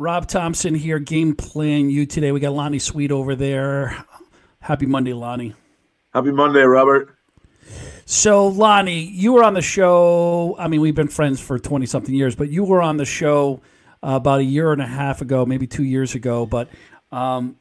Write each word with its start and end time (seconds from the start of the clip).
Rob 0.00 0.26
Thompson 0.26 0.74
here, 0.74 0.98
Game 0.98 1.34
Plan 1.34 1.90
You 1.90 2.06
today. 2.06 2.32
We 2.32 2.40
got 2.40 2.54
Lonnie 2.54 2.78
Sweet 2.78 3.12
over 3.12 3.34
there. 3.34 4.02
Happy 4.60 4.86
Monday, 4.86 5.12
Lonnie. 5.12 5.54
Happy 6.14 6.32
Monday, 6.32 6.62
Robert. 6.62 7.14
So, 8.06 8.46
Lonnie, 8.48 9.02
you 9.02 9.34
were 9.34 9.44
on 9.44 9.52
the 9.52 9.60
show. 9.60 10.56
I 10.58 10.68
mean, 10.68 10.80
we've 10.80 10.94
been 10.94 11.08
friends 11.08 11.38
for 11.38 11.58
20 11.58 11.84
something 11.84 12.14
years, 12.14 12.34
but 12.34 12.48
you 12.48 12.64
were 12.64 12.80
on 12.80 12.96
the 12.96 13.04
show 13.04 13.60
uh, 14.02 14.12
about 14.12 14.40
a 14.40 14.44
year 14.44 14.72
and 14.72 14.80
a 14.80 14.86
half 14.86 15.20
ago, 15.20 15.44
maybe 15.44 15.66
two 15.66 15.84
years 15.84 16.14
ago. 16.14 16.46
But, 16.46 16.70
um, 17.12 17.56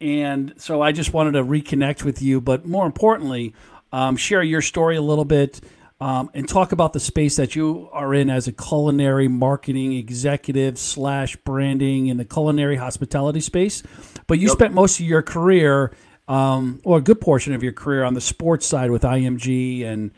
and 0.00 0.54
so 0.56 0.80
I 0.80 0.90
just 0.90 1.12
wanted 1.12 1.32
to 1.32 1.44
reconnect 1.44 2.02
with 2.02 2.22
you, 2.22 2.40
but 2.40 2.64
more 2.64 2.86
importantly, 2.86 3.52
um, 3.92 4.16
share 4.16 4.42
your 4.42 4.62
story 4.62 4.96
a 4.96 5.02
little 5.02 5.26
bit 5.26 5.60
um, 6.04 6.30
and 6.34 6.46
talk 6.46 6.72
about 6.72 6.92
the 6.92 7.00
space 7.00 7.36
that 7.36 7.56
you 7.56 7.88
are 7.90 8.12
in 8.12 8.28
as 8.28 8.46
a 8.46 8.52
culinary 8.52 9.26
marketing 9.26 9.94
executive 9.94 10.78
slash 10.78 11.34
branding 11.36 12.08
in 12.08 12.18
the 12.18 12.26
culinary 12.26 12.76
hospitality 12.76 13.40
space. 13.40 13.82
But 14.26 14.38
you 14.38 14.48
yep. 14.48 14.52
spent 14.52 14.74
most 14.74 15.00
of 15.00 15.06
your 15.06 15.22
career 15.22 15.96
um, 16.28 16.82
or 16.84 16.98
a 16.98 17.00
good 17.00 17.22
portion 17.22 17.54
of 17.54 17.62
your 17.62 17.72
career 17.72 18.04
on 18.04 18.12
the 18.12 18.20
sports 18.20 18.66
side 18.66 18.90
with 18.90 19.00
IMG 19.00 19.82
and 19.86 20.10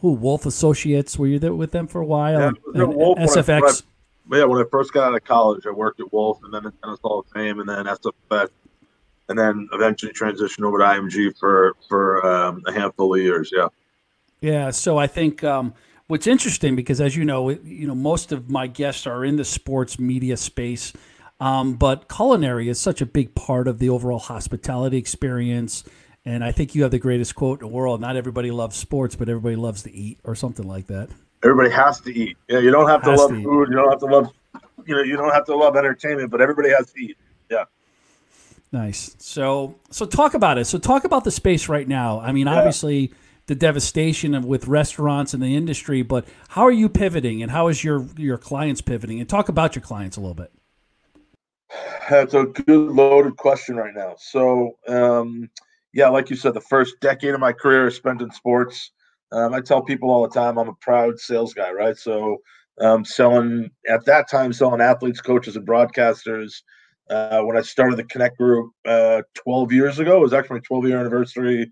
who 0.00 0.12
Woolf 0.12 0.46
Associates. 0.46 1.18
Were 1.18 1.26
you 1.26 1.40
there 1.40 1.52
with 1.52 1.72
them 1.72 1.88
for 1.88 2.00
a 2.00 2.06
while? 2.06 2.54
Yeah, 2.72 2.84
Woolf 2.84 3.18
SFX. 3.18 3.82
When 4.28 4.38
I, 4.38 4.42
yeah, 4.42 4.46
when 4.48 4.64
I 4.64 4.68
first 4.70 4.92
got 4.92 5.08
out 5.08 5.16
of 5.16 5.24
college, 5.24 5.66
I 5.66 5.72
worked 5.72 5.98
at 5.98 6.12
Woolf 6.12 6.38
and 6.44 6.54
then 6.54 6.66
at 6.66 6.80
Tennis 6.80 7.00
Hall 7.02 7.18
of 7.18 7.26
Fame 7.34 7.58
and 7.58 7.68
then 7.68 7.86
SFX, 7.86 8.50
and 9.28 9.36
then 9.36 9.68
eventually 9.72 10.12
transitioned 10.12 10.64
over 10.64 10.78
to 10.78 10.84
IMG 10.84 11.36
for 11.36 11.74
for 11.88 12.24
um, 12.24 12.62
a 12.68 12.72
handful 12.72 13.12
of 13.12 13.20
years. 13.20 13.50
Yeah. 13.52 13.66
Yeah. 14.40 14.70
So 14.70 14.98
I 14.98 15.06
think. 15.06 15.44
Um, 15.44 15.74
what's 16.08 16.28
interesting 16.28 16.76
because 16.76 17.00
as 17.00 17.16
you 17.16 17.24
know 17.24 17.50
you 17.50 17.84
know 17.84 17.92
most 17.92 18.30
of 18.30 18.48
my 18.48 18.68
guests 18.68 19.08
are 19.08 19.24
in 19.24 19.34
the 19.34 19.44
sports 19.44 19.98
media 19.98 20.36
space 20.36 20.92
um, 21.40 21.74
but 21.74 22.08
culinary 22.08 22.68
is 22.68 22.80
such 22.80 23.00
a 23.00 23.06
big 23.06 23.34
part 23.34 23.68
of 23.68 23.78
the 23.78 23.90
overall 23.90 24.18
hospitality 24.18 24.96
experience. 24.96 25.84
And 26.24 26.42
I 26.42 26.50
think 26.50 26.74
you 26.74 26.82
have 26.82 26.90
the 26.90 26.98
greatest 26.98 27.34
quote 27.34 27.60
in 27.60 27.68
the 27.68 27.72
world. 27.72 28.00
Not 28.00 28.16
everybody 28.16 28.50
loves 28.50 28.76
sports, 28.76 29.14
but 29.14 29.28
everybody 29.28 29.56
loves 29.56 29.82
to 29.82 29.92
eat, 29.92 30.18
or 30.24 30.34
something 30.34 30.66
like 30.66 30.86
that. 30.86 31.08
Everybody 31.44 31.70
has 31.70 32.00
to 32.00 32.12
eat. 32.12 32.36
Yeah, 32.48 32.58
you 32.58 32.70
don't 32.70 32.88
have 32.88 33.02
to 33.02 33.14
love 33.14 33.30
to 33.30 33.42
food. 33.42 33.68
You 33.68 33.76
don't 33.76 33.90
have 33.90 34.00
to 34.00 34.06
love, 34.06 34.32
you 34.86 34.96
know, 34.96 35.02
you 35.02 35.16
don't 35.16 35.32
have 35.32 35.44
to 35.46 35.56
love 35.56 35.76
entertainment, 35.76 36.30
but 36.30 36.40
everybody 36.40 36.70
has 36.70 36.90
to 36.92 37.00
eat. 37.00 37.18
Yeah. 37.50 37.64
Nice. 38.72 39.14
So, 39.18 39.76
so 39.90 40.06
talk 40.06 40.34
about 40.34 40.58
it. 40.58 40.64
So, 40.64 40.78
talk 40.78 41.04
about 41.04 41.22
the 41.22 41.30
space 41.30 41.68
right 41.68 41.86
now. 41.86 42.18
I 42.18 42.32
mean, 42.32 42.46
yeah. 42.46 42.56
obviously, 42.56 43.12
the 43.46 43.54
devastation 43.54 44.34
of 44.34 44.44
with 44.44 44.66
restaurants 44.66 45.32
and 45.32 45.42
the 45.42 45.56
industry, 45.56 46.02
but 46.02 46.26
how 46.48 46.62
are 46.62 46.72
you 46.72 46.88
pivoting, 46.88 47.42
and 47.42 47.50
how 47.50 47.68
is 47.68 47.84
your 47.84 48.06
your 48.16 48.38
clients 48.38 48.80
pivoting? 48.80 49.20
And 49.20 49.28
talk 49.28 49.48
about 49.48 49.74
your 49.74 49.82
clients 49.82 50.16
a 50.16 50.20
little 50.20 50.34
bit. 50.34 50.52
That's 52.08 52.34
a 52.34 52.44
good 52.44 52.90
loaded 52.92 53.36
question 53.36 53.76
right 53.76 53.94
now. 53.94 54.14
So, 54.18 54.76
um, 54.88 55.50
yeah, 55.92 56.08
like 56.08 56.30
you 56.30 56.36
said, 56.36 56.54
the 56.54 56.60
first 56.60 56.94
decade 57.00 57.34
of 57.34 57.40
my 57.40 57.52
career 57.52 57.88
is 57.88 57.96
spent 57.96 58.22
in 58.22 58.30
sports. 58.30 58.92
Um, 59.32 59.54
I 59.54 59.60
tell 59.60 59.82
people 59.82 60.10
all 60.10 60.22
the 60.22 60.34
time 60.34 60.58
I'm 60.58 60.68
a 60.68 60.74
proud 60.74 61.18
sales 61.18 61.54
guy, 61.54 61.72
right? 61.72 61.96
So, 61.96 62.38
um, 62.80 63.04
selling 63.04 63.70
at 63.88 64.04
that 64.04 64.28
time, 64.30 64.52
selling 64.52 64.80
athletes, 64.80 65.20
coaches, 65.20 65.56
and 65.56 65.66
broadcasters. 65.66 66.62
Uh, 67.08 67.40
when 67.42 67.56
I 67.56 67.62
started 67.62 67.96
the 67.96 68.04
Connect 68.04 68.36
Group 68.36 68.72
uh, 68.84 69.22
12 69.34 69.72
years 69.72 69.98
ago, 70.00 70.16
it 70.16 70.22
was 70.22 70.32
actually 70.32 70.56
my 70.56 70.62
12 70.66 70.88
year 70.88 71.00
anniversary. 71.00 71.70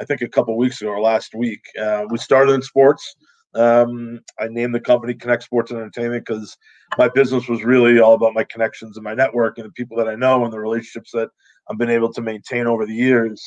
I 0.00 0.04
think 0.04 0.22
a 0.22 0.28
couple 0.28 0.56
weeks 0.56 0.80
ago 0.80 0.90
or 0.90 1.00
last 1.00 1.34
week. 1.34 1.60
Uh, 1.80 2.04
we 2.10 2.18
started 2.18 2.52
in 2.52 2.62
sports. 2.62 3.14
Um, 3.54 4.20
I 4.40 4.48
named 4.48 4.74
the 4.74 4.80
company 4.80 5.14
Connect 5.14 5.42
Sports 5.42 5.70
and 5.70 5.80
Entertainment 5.80 6.24
because 6.26 6.56
my 6.98 7.08
business 7.08 7.48
was 7.48 7.64
really 7.64 8.00
all 8.00 8.14
about 8.14 8.34
my 8.34 8.44
connections 8.44 8.96
and 8.96 9.04
my 9.04 9.14
network 9.14 9.58
and 9.58 9.66
the 9.66 9.72
people 9.72 9.96
that 9.98 10.08
I 10.08 10.14
know 10.14 10.44
and 10.44 10.52
the 10.52 10.58
relationships 10.58 11.10
that 11.12 11.28
I've 11.70 11.78
been 11.78 11.90
able 11.90 12.12
to 12.12 12.22
maintain 12.22 12.66
over 12.66 12.86
the 12.86 12.94
years. 12.94 13.42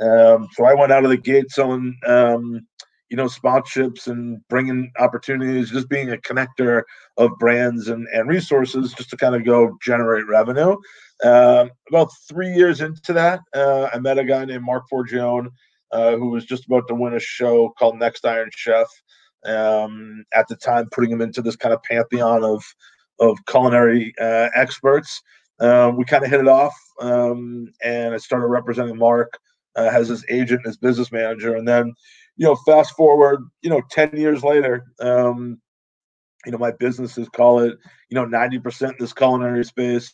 Um, 0.00 0.48
so 0.52 0.64
I 0.64 0.74
went 0.74 0.92
out 0.92 1.04
of 1.04 1.10
the 1.10 1.16
gate 1.16 1.50
selling, 1.50 1.96
um, 2.06 2.66
you 3.10 3.16
know, 3.16 3.26
sponsorships 3.26 4.06
and 4.06 4.40
bringing 4.48 4.90
opportunities, 4.98 5.70
just 5.70 5.88
being 5.88 6.12
a 6.12 6.16
connector 6.16 6.82
of 7.18 7.38
brands 7.38 7.88
and, 7.88 8.08
and 8.14 8.28
resources 8.28 8.94
just 8.94 9.10
to 9.10 9.16
kind 9.18 9.34
of 9.34 9.44
go 9.44 9.76
generate 9.82 10.26
revenue. 10.26 10.76
Um, 11.24 11.70
about 11.88 12.08
three 12.26 12.52
years 12.52 12.80
into 12.80 13.12
that, 13.12 13.40
uh, 13.54 13.90
I 13.92 13.98
met 13.98 14.18
a 14.18 14.24
guy 14.24 14.44
named 14.46 14.64
Marc 14.64 14.84
Forgione, 14.90 15.50
uh, 15.92 16.16
who 16.16 16.28
was 16.30 16.44
just 16.44 16.66
about 16.66 16.88
to 16.88 16.94
win 16.94 17.14
a 17.14 17.20
show 17.20 17.70
called 17.78 17.98
Next 17.98 18.24
Iron 18.24 18.50
Chef 18.54 18.88
um, 19.44 20.24
at 20.34 20.48
the 20.48 20.56
time, 20.56 20.88
putting 20.90 21.10
him 21.10 21.20
into 21.20 21.42
this 21.42 21.56
kind 21.56 21.74
of 21.74 21.82
pantheon 21.82 22.44
of 22.44 22.64
of 23.20 23.38
culinary 23.46 24.14
uh, 24.20 24.48
experts. 24.54 25.22
Uh, 25.60 25.92
we 25.96 26.04
kind 26.04 26.24
of 26.24 26.30
hit 26.30 26.40
it 26.40 26.48
off, 26.48 26.74
um, 27.00 27.72
and 27.84 28.14
I 28.14 28.16
started 28.16 28.46
representing 28.46 28.96
Marc 28.96 29.38
uh, 29.76 29.90
as 29.92 30.08
his 30.08 30.24
agent, 30.28 30.66
his 30.66 30.76
business 30.76 31.12
manager, 31.12 31.54
and 31.54 31.68
then, 31.68 31.94
you 32.36 32.46
know, 32.46 32.56
fast 32.66 32.96
forward, 32.96 33.40
you 33.60 33.70
know, 33.70 33.82
ten 33.90 34.10
years 34.16 34.42
later, 34.42 34.84
um, 35.00 35.60
you 36.44 36.50
know, 36.50 36.58
my 36.58 36.72
businesses 36.72 37.28
call 37.28 37.60
it, 37.60 37.76
you 38.08 38.16
know, 38.16 38.24
ninety 38.24 38.58
percent 38.58 38.92
in 38.92 38.98
this 38.98 39.12
culinary 39.12 39.64
space, 39.64 40.12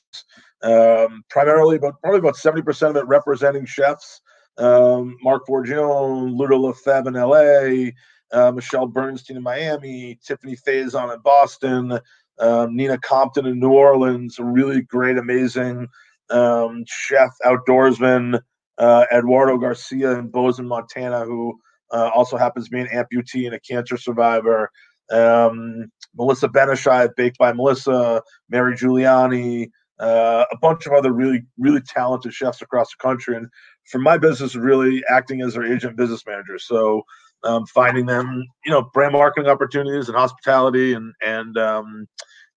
um, 0.63 1.23
primarily, 1.31 1.79
but 1.79 1.95
probably 2.03 2.19
about 2.19 2.37
seventy 2.37 2.63
percent 2.63 2.91
of 2.91 3.03
it 3.03 3.07
representing 3.07 3.65
chefs. 3.65 4.21
Um, 4.59 5.17
Marc 5.23 5.47
Forgione, 5.47 6.37
Ludo 6.37 6.59
Lefebvre 6.59 7.09
in 7.09 7.15
LA, 7.15 7.93
uh, 8.33 8.53
Michelle 8.53 8.87
Bernstein 8.87 9.37
in 9.37 9.43
Miami, 9.43 10.19
Tiffani 10.27 10.57
Faison 10.61 11.15
in 11.15 11.21
Boston, 11.21 11.99
um, 12.41 12.77
Nina 12.77 12.99
Compton 12.99 13.47
in 13.47 13.59
New 13.61 13.73
Orleans, 13.73 14.39
a 14.39 14.45
really 14.45 14.83
great, 14.83 15.17
amazing 15.17 15.87
um, 16.31 16.85
chef, 16.87 17.31
outdoorsman, 17.45 18.41
uh, 18.79 19.05
Eduardo 19.13 19.59
Garcia 19.59 20.19
in 20.19 20.29
Bozeman, 20.29 20.69
Montana, 20.69 21.25
who 21.25 21.59
uh, 21.91 22.11
also 22.15 22.37
happens 22.37 22.67
to 22.67 22.71
be 22.71 22.81
an 22.81 22.89
amputee 22.89 23.47
and 23.47 23.55
a 23.55 23.61
cancer 23.61 23.97
survivor. 23.97 24.71
Um, 25.11 25.91
Melissa 26.17 26.49
Ben-Ishay, 26.49 27.15
Baked 27.17 27.39
by 27.39 27.53
Melissa, 27.53 28.23
Mary 28.51 28.75
Giuliani, 28.77 29.71
uh, 29.99 30.45
a 30.51 30.57
bunch 30.59 30.87
of 30.87 30.93
other 30.93 31.13
really, 31.13 31.45
really 31.59 31.81
talented 31.81 32.33
chefs 32.33 32.63
across 32.63 32.89
the 32.91 33.03
country. 33.03 33.37
And 33.37 33.49
for 33.91 33.99
my 33.99 34.19
business, 34.19 34.55
really 34.55 35.03
acting 35.09 35.43
as 35.43 35.55
their 35.55 35.65
agent 35.65 35.97
business 35.97 36.25
manager. 36.27 36.59
So 36.59 37.03
um, 37.45 37.67
finding 37.67 38.07
them, 38.07 38.45
you 38.65 38.71
know, 38.71 38.83
brand 38.93 39.13
marketing 39.13 39.51
opportunities 39.51 40.09
and 40.09 40.17
hospitality 40.17 40.93
and 40.93 41.15
and 41.25 41.57
um, 41.57 42.07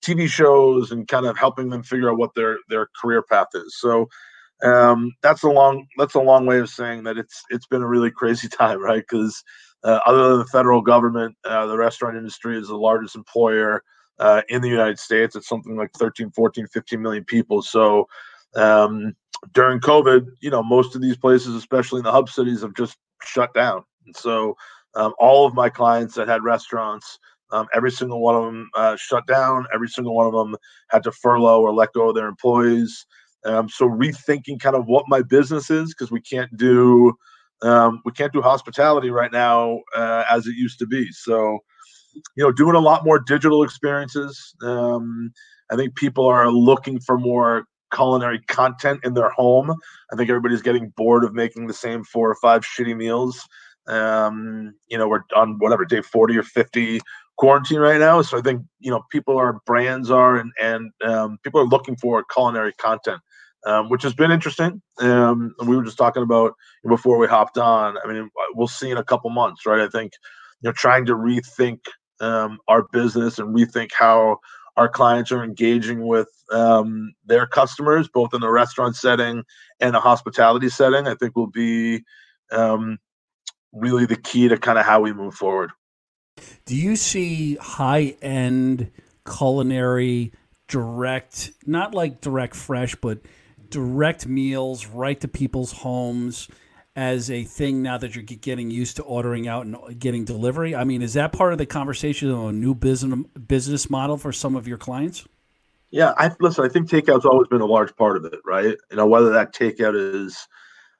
TV 0.03 0.27
shows 0.27 0.91
and 0.91 1.07
kind 1.07 1.25
of 1.25 1.37
helping 1.37 1.69
them 1.69 1.83
figure 1.83 2.09
out 2.09 2.17
what 2.17 2.33
their 2.35 2.57
their 2.69 2.87
career 2.99 3.21
path 3.21 3.47
is. 3.53 3.77
So 3.79 4.07
um, 4.63 5.11
that's 5.21 5.43
a 5.43 5.49
long 5.49 5.87
that's 5.97 6.15
a 6.15 6.21
long 6.21 6.45
way 6.45 6.59
of 6.59 6.69
saying 6.69 7.03
that 7.03 7.17
it's 7.17 7.43
it's 7.49 7.67
been 7.67 7.81
a 7.81 7.87
really 7.87 8.11
crazy 8.11 8.47
time, 8.49 8.81
right? 8.81 9.03
Because 9.07 9.43
uh, 9.83 9.99
other 10.05 10.29
than 10.29 10.39
the 10.39 10.45
federal 10.45 10.81
government, 10.81 11.35
uh, 11.45 11.65
the 11.65 11.77
restaurant 11.77 12.17
industry 12.17 12.57
is 12.57 12.67
the 12.67 12.75
largest 12.75 13.15
employer 13.15 13.83
uh, 14.19 14.41
in 14.49 14.61
the 14.61 14.69
United 14.69 14.99
States. 14.99 15.35
It's 15.35 15.47
something 15.47 15.75
like 15.75 15.91
13, 15.97 16.31
14, 16.31 16.67
15 16.67 17.01
million 17.01 17.23
people. 17.23 17.63
So 17.63 18.07
um, 18.55 19.15
during 19.53 19.79
COVID, 19.79 20.25
you 20.41 20.49
know, 20.49 20.63
most 20.63 20.95
of 20.95 21.01
these 21.01 21.17
places, 21.17 21.55
especially 21.55 21.99
in 21.99 22.05
the 22.05 22.11
hub 22.11 22.29
cities, 22.29 22.61
have 22.61 22.75
just 22.75 22.97
shut 23.23 23.53
down. 23.53 23.83
And 24.05 24.15
so 24.15 24.55
um, 24.95 25.13
all 25.19 25.45
of 25.45 25.53
my 25.53 25.69
clients 25.69 26.15
that 26.15 26.27
had 26.27 26.43
restaurants, 26.43 27.19
um, 27.51 27.67
every 27.73 27.91
single 27.91 28.21
one 28.21 28.35
of 28.35 28.43
them 28.43 28.69
uh, 28.75 28.95
shut 28.95 29.27
down. 29.27 29.65
Every 29.73 29.89
single 29.89 30.15
one 30.15 30.27
of 30.27 30.33
them 30.33 30.55
had 30.89 31.03
to 31.03 31.11
furlough 31.11 31.61
or 31.61 31.73
let 31.73 31.93
go 31.93 32.09
of 32.09 32.15
their 32.15 32.27
employees. 32.27 33.05
Um, 33.43 33.67
so 33.67 33.89
rethinking 33.89 34.59
kind 34.59 34.75
of 34.75 34.85
what 34.85 35.05
my 35.07 35.21
business 35.21 35.69
is 35.69 35.93
because 35.93 36.11
we 36.11 36.21
can't 36.21 36.55
do 36.57 37.13
um, 37.63 38.01
we 38.05 38.11
can't 38.11 38.33
do 38.33 38.41
hospitality 38.41 39.11
right 39.11 39.31
now 39.31 39.81
uh, 39.95 40.23
as 40.29 40.47
it 40.47 40.55
used 40.55 40.79
to 40.79 40.87
be. 40.87 41.11
So 41.11 41.59
you 42.35 42.43
know, 42.43 42.51
doing 42.51 42.75
a 42.75 42.79
lot 42.79 43.05
more 43.05 43.19
digital 43.19 43.63
experiences. 43.63 44.55
Um, 44.61 45.31
I 45.71 45.75
think 45.75 45.95
people 45.95 46.25
are 46.25 46.51
looking 46.51 46.99
for 46.99 47.17
more 47.17 47.65
culinary 47.93 48.39
content 48.47 49.01
in 49.03 49.13
their 49.13 49.29
home. 49.29 49.75
I 50.11 50.15
think 50.15 50.29
everybody's 50.29 50.61
getting 50.61 50.89
bored 50.97 51.23
of 51.23 51.33
making 51.33 51.67
the 51.67 51.73
same 51.73 52.03
four 52.03 52.29
or 52.29 52.35
five 52.35 52.63
shitty 52.63 52.95
meals 52.95 53.47
um, 53.87 54.73
you 54.87 54.97
know, 54.97 55.07
we're 55.07 55.23
on 55.35 55.57
whatever 55.59 55.85
day 55.85 56.01
40 56.01 56.37
or 56.37 56.43
50 56.43 57.01
quarantine 57.37 57.79
right 57.79 57.99
now. 57.99 58.21
So 58.21 58.37
I 58.37 58.41
think, 58.41 58.63
you 58.79 58.91
know, 58.91 59.03
people 59.11 59.37
are 59.37 59.59
brands 59.65 60.11
are 60.11 60.37
and, 60.37 60.51
and 60.61 60.91
um, 61.03 61.39
people 61.43 61.59
are 61.59 61.65
looking 61.65 61.95
for 61.97 62.23
culinary 62.31 62.73
content, 62.73 63.19
um, 63.65 63.89
which 63.89 64.03
has 64.03 64.13
been 64.13 64.31
interesting. 64.31 64.81
Um, 64.99 65.53
we 65.65 65.75
were 65.75 65.83
just 65.83 65.97
talking 65.97 66.23
about 66.23 66.53
before 66.87 67.17
we 67.17 67.27
hopped 67.27 67.57
on. 67.57 67.97
I 68.03 68.11
mean, 68.11 68.29
we'll 68.53 68.67
see 68.67 68.91
in 68.91 68.97
a 68.97 69.03
couple 69.03 69.29
months, 69.29 69.65
right? 69.65 69.81
I 69.81 69.87
think, 69.87 70.13
you 70.61 70.69
know, 70.69 70.73
trying 70.73 71.05
to 71.07 71.15
rethink 71.15 71.79
um, 72.19 72.59
our 72.67 72.83
business 72.91 73.39
and 73.39 73.55
rethink 73.55 73.89
how 73.97 74.37
our 74.77 74.89
clients 74.89 75.31
are 75.31 75.43
engaging 75.43 76.05
with 76.05 76.29
um, 76.51 77.13
their 77.25 77.45
customers, 77.45 78.07
both 78.07 78.33
in 78.33 78.41
the 78.41 78.49
restaurant 78.49 78.95
setting 78.95 79.43
and 79.79 79.95
a 79.95 79.99
hospitality 79.99 80.69
setting, 80.69 81.07
I 81.07 81.15
think 81.15 81.35
will 81.35 81.47
be 81.47 82.03
um, 82.51 82.99
really 83.73 84.05
the 84.05 84.15
key 84.15 84.47
to 84.47 84.57
kind 84.57 84.77
of 84.77 84.85
how 84.85 85.01
we 85.01 85.13
move 85.13 85.33
forward. 85.33 85.71
Do 86.65 86.75
you 86.75 86.95
see 86.95 87.55
high 87.55 88.15
end 88.21 88.91
culinary 89.25 90.31
direct, 90.67 91.51
not 91.65 91.93
like 91.93 92.21
direct 92.21 92.55
fresh, 92.55 92.95
but 92.95 93.19
direct 93.69 94.27
meals 94.27 94.87
right 94.87 95.19
to 95.19 95.27
people's 95.27 95.71
homes 95.71 96.47
as 96.95 97.31
a 97.31 97.43
thing 97.43 97.81
now 97.81 97.97
that 97.97 98.15
you're 98.15 98.23
getting 98.23 98.69
used 98.69 98.97
to 98.97 99.03
ordering 99.03 99.47
out 99.47 99.65
and 99.65 99.99
getting 99.99 100.25
delivery? 100.25 100.75
I 100.75 100.83
mean, 100.83 101.01
is 101.01 101.13
that 101.13 101.31
part 101.31 101.53
of 101.53 101.57
the 101.57 101.65
conversation 101.65 102.31
on 102.31 102.49
a 102.49 102.57
new 102.57 102.75
business 102.75 103.19
business 103.47 103.89
model 103.89 104.17
for 104.17 104.31
some 104.31 104.55
of 104.55 104.67
your 104.67 104.77
clients? 104.77 105.25
Yeah, 105.89 106.13
I 106.17 106.31
listen. 106.39 106.65
I 106.65 106.69
think 106.69 106.89
takeout's 106.89 107.25
always 107.25 107.47
been 107.47 107.61
a 107.61 107.65
large 107.65 107.95
part 107.95 108.17
of 108.17 108.25
it, 108.25 108.39
right? 108.45 108.77
You 108.89 108.97
know, 108.97 109.07
whether 109.07 109.29
that 109.31 109.53
takeout 109.53 109.95
is 109.95 110.47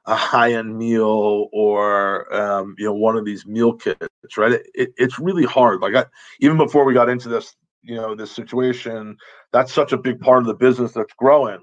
a 0.05 0.15
high-end 0.15 0.77
meal 0.77 1.47
or 1.53 2.33
um, 2.33 2.75
you 2.77 2.85
know 2.85 2.93
one 2.93 3.17
of 3.17 3.25
these 3.25 3.45
meal 3.45 3.73
kits, 3.73 4.37
right? 4.37 4.53
It, 4.53 4.67
it, 4.73 4.93
it's 4.97 5.19
really 5.19 5.45
hard. 5.45 5.81
Like 5.81 5.95
I, 5.95 6.05
even 6.39 6.57
before 6.57 6.83
we 6.85 6.93
got 6.93 7.09
into 7.09 7.29
this, 7.29 7.55
you 7.83 7.95
know, 7.95 8.15
this 8.15 8.31
situation, 8.31 9.17
that's 9.53 9.73
such 9.73 9.91
a 9.91 9.97
big 9.97 10.19
part 10.19 10.39
of 10.39 10.47
the 10.47 10.53
business 10.53 10.91
that's 10.91 11.13
growing. 11.13 11.59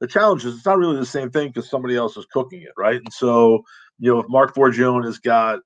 The 0.00 0.06
challenge 0.06 0.44
is 0.44 0.56
it's 0.56 0.66
not 0.66 0.78
really 0.78 0.96
the 0.96 1.06
same 1.06 1.30
thing 1.30 1.48
because 1.48 1.68
somebody 1.68 1.96
else 1.96 2.16
is 2.16 2.26
cooking 2.32 2.62
it, 2.62 2.72
right? 2.76 2.96
And 2.96 3.12
so, 3.12 3.62
you 3.98 4.12
know, 4.12 4.20
if 4.20 4.28
Marc 4.28 4.54
Forgione 4.54 5.04
has 5.04 5.18
got, 5.18 5.60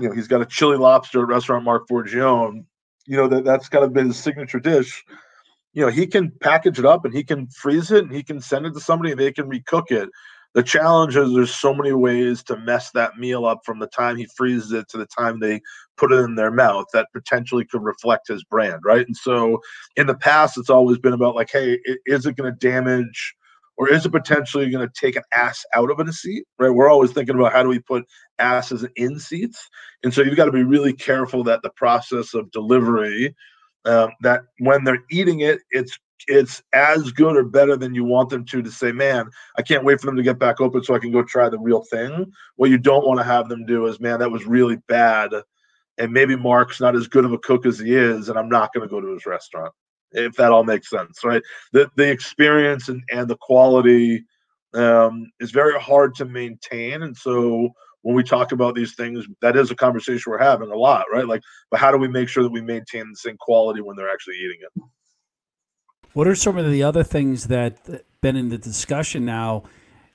you 0.00 0.08
know, 0.08 0.14
he's 0.14 0.28
got 0.28 0.40
a 0.40 0.46
chili 0.46 0.78
lobster 0.78 1.22
at 1.22 1.28
restaurant 1.28 1.64
Marc 1.64 1.86
Forgione, 1.88 2.64
you 3.06 3.16
know, 3.16 3.28
that 3.28 3.44
that's 3.44 3.68
kind 3.68 3.84
of 3.84 3.92
been 3.92 4.08
his 4.08 4.18
signature 4.18 4.60
dish. 4.60 5.04
You 5.74 5.84
know, 5.84 5.90
he 5.90 6.06
can 6.06 6.32
package 6.40 6.78
it 6.78 6.86
up 6.86 7.04
and 7.04 7.14
he 7.14 7.22
can 7.22 7.48
freeze 7.48 7.90
it 7.90 8.04
and 8.04 8.12
he 8.12 8.22
can 8.22 8.40
send 8.40 8.66
it 8.66 8.72
to 8.74 8.80
somebody 8.80 9.12
and 9.12 9.20
they 9.20 9.32
can 9.32 9.50
recook 9.50 9.90
it. 9.90 10.08
The 10.52 10.62
challenge 10.64 11.16
is 11.16 11.32
there's 11.32 11.54
so 11.54 11.72
many 11.72 11.92
ways 11.92 12.42
to 12.44 12.56
mess 12.56 12.90
that 12.92 13.18
meal 13.18 13.46
up 13.46 13.60
from 13.64 13.78
the 13.78 13.86
time 13.86 14.16
he 14.16 14.26
freezes 14.36 14.72
it 14.72 14.88
to 14.88 14.98
the 14.98 15.06
time 15.06 15.38
they 15.38 15.60
put 15.96 16.10
it 16.10 16.20
in 16.20 16.34
their 16.34 16.50
mouth 16.50 16.86
that 16.92 17.06
potentially 17.12 17.64
could 17.64 17.82
reflect 17.82 18.26
his 18.26 18.42
brand, 18.42 18.80
right? 18.84 19.06
And 19.06 19.16
so 19.16 19.60
in 19.94 20.08
the 20.08 20.16
past, 20.16 20.58
it's 20.58 20.70
always 20.70 20.98
been 20.98 21.12
about 21.12 21.36
like, 21.36 21.50
hey, 21.52 21.78
is 22.06 22.26
it 22.26 22.36
going 22.36 22.52
to 22.52 22.58
damage 22.58 23.36
or 23.80 23.90
is 23.90 24.04
it 24.04 24.12
potentially 24.12 24.68
going 24.68 24.86
to 24.86 24.92
take 24.94 25.16
an 25.16 25.22
ass 25.32 25.64
out 25.72 25.90
of 25.90 25.98
a 25.98 26.12
seat? 26.12 26.44
Right? 26.58 26.68
We're 26.68 26.90
always 26.90 27.12
thinking 27.12 27.34
about 27.34 27.54
how 27.54 27.62
do 27.62 27.70
we 27.70 27.78
put 27.78 28.04
asses 28.38 28.84
in 28.94 29.18
seats, 29.18 29.70
and 30.04 30.12
so 30.12 30.20
you've 30.20 30.36
got 30.36 30.44
to 30.44 30.52
be 30.52 30.62
really 30.62 30.92
careful 30.92 31.42
that 31.44 31.62
the 31.62 31.70
process 31.70 32.34
of 32.34 32.50
delivery, 32.50 33.34
um, 33.86 34.10
that 34.20 34.42
when 34.58 34.84
they're 34.84 35.02
eating 35.10 35.40
it, 35.40 35.60
it's 35.70 35.98
it's 36.28 36.62
as 36.74 37.10
good 37.10 37.38
or 37.38 37.44
better 37.44 37.74
than 37.74 37.94
you 37.94 38.04
want 38.04 38.28
them 38.28 38.44
to 38.44 38.60
to 38.60 38.70
say, 38.70 38.92
man, 38.92 39.30
I 39.56 39.62
can't 39.62 39.84
wait 39.84 39.98
for 39.98 40.06
them 40.06 40.16
to 40.16 40.22
get 40.22 40.38
back 40.38 40.60
open 40.60 40.84
so 40.84 40.94
I 40.94 40.98
can 40.98 41.10
go 41.10 41.22
try 41.22 41.48
the 41.48 41.58
real 41.58 41.82
thing. 41.90 42.30
What 42.56 42.68
you 42.68 42.76
don't 42.76 43.06
want 43.06 43.18
to 43.20 43.24
have 43.24 43.48
them 43.48 43.64
do 43.64 43.86
is, 43.86 43.98
man, 43.98 44.18
that 44.18 44.30
was 44.30 44.44
really 44.44 44.76
bad. 44.88 45.30
And 45.96 46.12
maybe 46.12 46.36
Marc's 46.36 46.82
not 46.82 46.96
as 46.96 47.08
good 47.08 47.24
of 47.24 47.32
a 47.32 47.38
cook 47.38 47.64
as 47.64 47.78
he 47.78 47.94
is, 47.94 48.28
and 48.28 48.38
I'm 48.38 48.50
not 48.50 48.74
going 48.74 48.86
to 48.86 48.90
go 48.90 49.00
to 49.00 49.14
his 49.14 49.24
restaurant 49.24 49.72
if 50.12 50.34
that 50.36 50.52
all 50.52 50.64
makes 50.64 50.90
sense, 50.90 51.24
right? 51.24 51.42
The 51.72 51.90
the 51.96 52.10
experience 52.10 52.88
and, 52.88 53.02
and 53.12 53.28
the 53.28 53.36
quality 53.36 54.24
um, 54.74 55.30
is 55.40 55.50
very 55.50 55.78
hard 55.80 56.14
to 56.16 56.24
maintain, 56.24 57.02
and 57.02 57.16
so 57.16 57.70
when 58.02 58.14
we 58.14 58.22
talk 58.22 58.52
about 58.52 58.74
these 58.74 58.94
things, 58.94 59.26
that 59.42 59.56
is 59.56 59.70
a 59.70 59.76
conversation 59.76 60.30
we're 60.30 60.38
having 60.38 60.70
a 60.70 60.76
lot, 60.76 61.04
right? 61.12 61.26
Like, 61.26 61.42
but 61.70 61.80
how 61.80 61.90
do 61.90 61.98
we 61.98 62.08
make 62.08 62.28
sure 62.28 62.42
that 62.42 62.52
we 62.52 62.62
maintain 62.62 63.10
the 63.10 63.16
same 63.16 63.36
quality 63.38 63.80
when 63.80 63.96
they're 63.96 64.10
actually 64.10 64.36
eating 64.36 64.58
it? 64.60 64.82
What 66.12 66.26
are 66.26 66.34
some 66.34 66.56
of 66.58 66.70
the 66.70 66.82
other 66.82 67.04
things 67.04 67.48
that 67.48 68.04
been 68.20 68.36
in 68.36 68.48
the 68.48 68.58
discussion 68.58 69.24
now? 69.24 69.64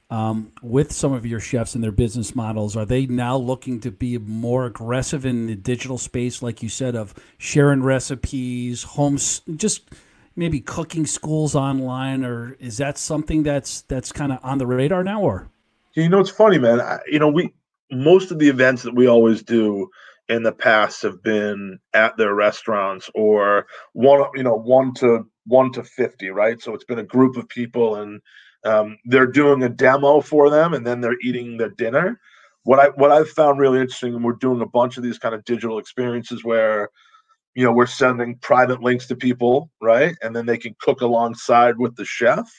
Um, 0.09 0.51
with 0.61 0.91
some 0.91 1.13
of 1.13 1.25
your 1.25 1.39
chefs 1.39 1.75
and 1.75 1.83
their 1.83 1.91
business 1.91 2.35
models? 2.35 2.75
Are 2.75 2.85
they 2.85 3.05
now 3.05 3.37
looking 3.37 3.79
to 3.81 3.91
be 3.91 4.17
more 4.17 4.65
aggressive 4.65 5.25
in 5.25 5.47
the 5.47 5.55
digital 5.55 5.97
space, 5.97 6.41
like 6.41 6.61
you 6.61 6.69
said, 6.69 6.95
of 6.95 7.13
sharing 7.37 7.83
recipes, 7.83 8.83
homes, 8.83 9.41
just 9.55 9.89
maybe 10.35 10.59
cooking 10.59 11.05
schools 11.05 11.55
online, 11.55 12.23
or 12.23 12.55
is 12.59 12.77
that 12.77 12.97
something 12.97 13.43
that's 13.43 13.81
that's 13.81 14.11
kind 14.11 14.31
of 14.31 14.39
on 14.43 14.57
the 14.57 14.67
radar 14.67 15.03
now? 15.03 15.21
Or 15.21 15.49
you 15.95 16.09
know, 16.09 16.19
it's 16.19 16.29
funny, 16.29 16.59
man. 16.59 16.81
I, 16.81 16.99
you 17.07 17.19
know, 17.19 17.29
we 17.29 17.53
most 17.91 18.31
of 18.31 18.39
the 18.39 18.49
events 18.49 18.83
that 18.83 18.95
we 18.95 19.07
always 19.07 19.43
do 19.43 19.89
in 20.27 20.43
the 20.43 20.51
past 20.51 21.03
have 21.03 21.21
been 21.21 21.79
at 21.93 22.17
their 22.17 22.33
restaurants 22.33 23.09
or 23.13 23.67
one, 23.93 24.27
you 24.35 24.43
know, 24.43 24.55
one 24.55 24.93
to 24.95 25.27
one 25.45 25.71
to 25.73 25.83
fifty, 25.83 26.29
right? 26.29 26.61
So 26.61 26.73
it's 26.73 26.83
been 26.83 26.99
a 26.99 27.03
group 27.03 27.37
of 27.37 27.47
people 27.47 27.95
and 27.95 28.21
um, 28.65 28.97
they're 29.05 29.27
doing 29.27 29.63
a 29.63 29.69
demo 29.69 30.21
for 30.21 30.49
them, 30.49 30.73
and 30.73 30.85
then 30.85 31.01
they're 31.01 31.19
eating 31.21 31.57
their 31.57 31.69
dinner. 31.69 32.19
What 32.63 32.79
I 32.79 32.87
what 32.95 33.11
I've 33.11 33.29
found 33.29 33.59
really 33.59 33.79
interesting, 33.79 34.15
and 34.15 34.23
we're 34.23 34.33
doing 34.33 34.61
a 34.61 34.67
bunch 34.67 34.97
of 34.97 35.03
these 35.03 35.19
kind 35.19 35.35
of 35.35 35.45
digital 35.45 35.77
experiences 35.77 36.43
where, 36.43 36.89
you 37.53 37.63
know, 37.63 37.71
we're 37.71 37.85
sending 37.85 38.37
private 38.39 38.81
links 38.81 39.07
to 39.07 39.15
people, 39.15 39.69
right, 39.81 40.15
and 40.21 40.35
then 40.35 40.45
they 40.45 40.57
can 40.57 40.75
cook 40.81 41.01
alongside 41.01 41.77
with 41.77 41.95
the 41.95 42.05
chef. 42.05 42.49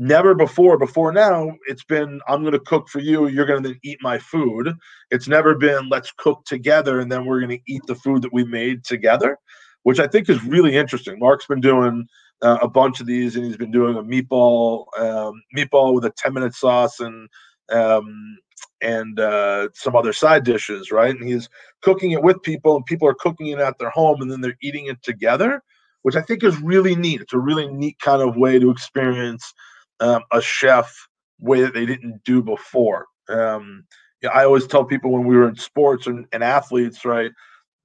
Never 0.00 0.32
before, 0.36 0.78
before 0.78 1.12
now, 1.12 1.50
it's 1.66 1.82
been 1.82 2.20
I'm 2.28 2.42
going 2.42 2.52
to 2.52 2.60
cook 2.60 2.88
for 2.88 3.00
you. 3.00 3.26
You're 3.26 3.46
going 3.46 3.64
to 3.64 3.74
eat 3.82 3.98
my 4.00 4.16
food. 4.18 4.72
It's 5.10 5.26
never 5.26 5.56
been 5.56 5.88
let's 5.88 6.12
cook 6.16 6.44
together 6.44 7.00
and 7.00 7.10
then 7.10 7.24
we're 7.24 7.40
going 7.40 7.58
to 7.58 7.72
eat 7.72 7.82
the 7.88 7.96
food 7.96 8.22
that 8.22 8.32
we 8.32 8.44
made 8.44 8.84
together, 8.84 9.36
which 9.82 10.00
I 10.00 10.06
think 10.06 10.28
is 10.28 10.42
really 10.44 10.76
interesting. 10.76 11.18
Marc's 11.18 11.46
been 11.46 11.60
doing 11.60 12.06
uh, 12.42 12.58
a 12.62 12.68
bunch 12.68 13.00
of 13.00 13.06
these, 13.06 13.36
and 13.36 13.44
he's 13.44 13.56
been 13.56 13.70
doing 13.70 13.96
a 13.96 14.02
meatball 14.02 14.86
um, 14.98 15.42
meatball 15.56 15.94
with 15.94 16.04
a 16.04 16.10
ten 16.10 16.34
minute 16.34 16.54
sauce 16.54 17.00
and 17.00 17.28
um, 17.70 18.38
and 18.80 19.18
uh, 19.18 19.68
some 19.74 19.96
other 19.96 20.12
side 20.12 20.44
dishes, 20.44 20.90
right? 20.92 21.14
And 21.14 21.28
he's 21.28 21.48
cooking 21.82 22.12
it 22.12 22.22
with 22.22 22.42
people, 22.42 22.76
and 22.76 22.86
people 22.86 23.08
are 23.08 23.14
cooking 23.14 23.48
it 23.48 23.58
at 23.58 23.78
their 23.78 23.90
home, 23.90 24.22
and 24.22 24.30
then 24.30 24.40
they're 24.40 24.56
eating 24.62 24.86
it 24.86 25.02
together, 25.02 25.62
which 26.02 26.16
I 26.16 26.22
think 26.22 26.44
is 26.44 26.60
really 26.60 26.94
neat. 26.94 27.20
It's 27.20 27.32
a 27.32 27.38
really 27.38 27.68
neat 27.68 27.98
kind 28.00 28.22
of 28.22 28.36
way 28.36 28.58
to 28.58 28.70
experience 28.70 29.52
um, 30.00 30.22
a 30.32 30.40
chef 30.40 30.94
way 31.40 31.60
that 31.60 31.74
they 31.74 31.86
didn't 31.86 32.22
do 32.24 32.42
before. 32.42 33.06
Um, 33.28 33.84
yeah, 34.22 34.30
I 34.30 34.44
always 34.44 34.66
tell 34.66 34.84
people 34.84 35.12
when 35.12 35.26
we 35.26 35.36
were 35.36 35.48
in 35.48 35.56
sports 35.56 36.06
and, 36.06 36.26
and 36.32 36.42
athletes, 36.42 37.04
right? 37.04 37.30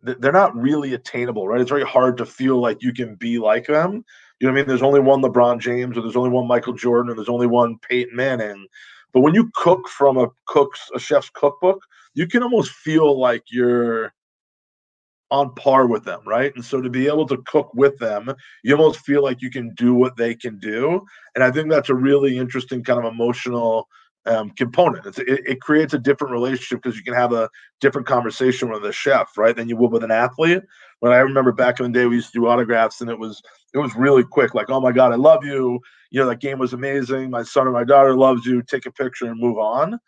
They're 0.03 0.31
not 0.31 0.55
really 0.55 0.93
attainable, 0.93 1.47
right? 1.47 1.61
It's 1.61 1.69
very 1.69 1.85
hard 1.85 2.17
to 2.17 2.25
feel 2.25 2.59
like 2.59 2.83
you 2.83 2.93
can 2.93 3.15
be 3.15 3.39
like 3.39 3.67
them. 3.67 4.03
You 4.39 4.47
know 4.47 4.53
what 4.53 4.57
I 4.57 4.61
mean? 4.61 4.67
There's 4.67 4.81
only 4.81 4.99
one 4.99 5.21
LeBron 5.21 5.59
James, 5.59 5.97
or 5.97 6.01
there's 6.01 6.17
only 6.17 6.29
one 6.29 6.47
Michael 6.47 6.73
Jordan, 6.73 7.11
or 7.11 7.15
there's 7.15 7.29
only 7.29 7.47
one 7.47 7.77
Peyton 7.89 8.15
Manning. 8.15 8.67
But 9.13 9.21
when 9.21 9.33
you 9.33 9.49
cook 9.55 9.87
from 9.87 10.17
a 10.17 10.27
cook's 10.47 10.89
a 10.93 10.99
chef's 10.99 11.29
cookbook, 11.29 11.79
you 12.13 12.27
can 12.27 12.43
almost 12.43 12.71
feel 12.71 13.17
like 13.19 13.43
you're 13.49 14.13
on 15.31 15.53
par 15.55 15.87
with 15.87 16.03
them, 16.03 16.21
right? 16.27 16.53
And 16.55 16.63
so 16.63 16.81
to 16.81 16.89
be 16.89 17.07
able 17.07 17.25
to 17.27 17.37
cook 17.47 17.71
with 17.73 17.97
them, 17.97 18.33
you 18.63 18.75
almost 18.75 18.99
feel 18.99 19.23
like 19.23 19.41
you 19.41 19.49
can 19.49 19.73
do 19.75 19.93
what 19.93 20.15
they 20.15 20.35
can 20.35 20.59
do. 20.59 21.01
And 21.33 21.43
I 21.43 21.49
think 21.49 21.71
that's 21.71 21.89
a 21.89 21.95
really 21.95 22.37
interesting 22.37 22.83
kind 22.83 22.99
of 22.99 23.11
emotional 23.11 23.87
um, 24.25 24.51
component. 24.51 25.05
It, 25.19 25.41
it, 25.45 25.61
creates 25.61 25.93
a 25.93 25.99
different 25.99 26.31
relationship 26.31 26.81
because 26.81 26.97
you 26.97 27.03
can 27.03 27.13
have 27.13 27.33
a 27.33 27.49
different 27.81 28.07
conversation 28.07 28.69
with 28.69 28.85
a 28.85 28.91
chef, 28.91 29.37
right, 29.37 29.55
than 29.55 29.67
you 29.67 29.75
would 29.77 29.91
with 29.91 30.03
an 30.03 30.11
athlete. 30.11 30.61
When 30.99 31.11
I 31.11 31.17
remember 31.17 31.51
back 31.51 31.79
in 31.79 31.91
the 31.91 31.99
day, 31.99 32.05
we 32.05 32.15
used 32.15 32.31
to 32.31 32.39
do 32.39 32.47
autographs, 32.47 33.01
and 33.01 33.09
it 33.09 33.19
was 33.19 33.41
it 33.73 33.79
was 33.79 33.95
really 33.95 34.23
quick. 34.23 34.53
Like, 34.53 34.69
oh 34.69 34.79
my 34.79 34.91
god, 34.91 35.11
I 35.11 35.15
love 35.15 35.43
you. 35.43 35.79
You 36.11 36.21
know, 36.21 36.29
that 36.29 36.39
game 36.39 36.59
was 36.59 36.73
amazing. 36.73 37.29
My 37.29 37.43
son 37.43 37.67
or 37.67 37.71
my 37.71 37.83
daughter 37.83 38.15
loves 38.15 38.45
you. 38.45 38.61
Take 38.61 38.85
a 38.85 38.91
picture 38.91 39.25
and 39.25 39.39
move 39.39 39.57
on. 39.57 39.99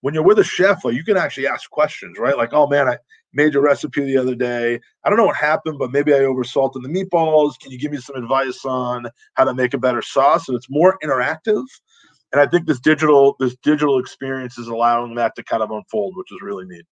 When 0.00 0.14
you're 0.14 0.22
with 0.22 0.38
a 0.38 0.44
chef, 0.44 0.84
like 0.84 0.94
you 0.94 1.04
can 1.04 1.16
actually 1.16 1.48
ask 1.48 1.68
questions, 1.70 2.18
right? 2.18 2.36
Like, 2.36 2.52
oh 2.52 2.68
man, 2.68 2.88
I 2.88 2.96
made 3.34 3.52
your 3.52 3.62
recipe 3.62 4.04
the 4.04 4.16
other 4.16 4.34
day. 4.34 4.80
I 5.04 5.10
don't 5.10 5.18
know 5.18 5.26
what 5.26 5.36
happened, 5.36 5.78
but 5.78 5.90
maybe 5.90 6.14
I 6.14 6.20
oversalted 6.20 6.82
the 6.82 6.88
meatballs. 6.88 7.58
Can 7.60 7.72
you 7.72 7.78
give 7.78 7.92
me 7.92 7.98
some 7.98 8.16
advice 8.16 8.64
on 8.64 9.08
how 9.34 9.44
to 9.44 9.54
make 9.54 9.74
a 9.74 9.78
better 9.78 10.00
sauce? 10.00 10.48
And 10.48 10.56
it's 10.56 10.70
more 10.70 10.98
interactive 11.02 11.64
and 12.32 12.40
I 12.40 12.46
think 12.46 12.66
this 12.66 12.80
digital 12.80 13.36
this 13.38 13.56
digital 13.62 13.98
experience 13.98 14.58
is 14.58 14.68
allowing 14.68 15.14
that 15.16 15.34
to 15.36 15.44
kind 15.44 15.62
of 15.62 15.70
unfold, 15.70 16.16
which 16.16 16.30
is 16.32 16.38
really 16.42 16.66
neat. 16.66 16.84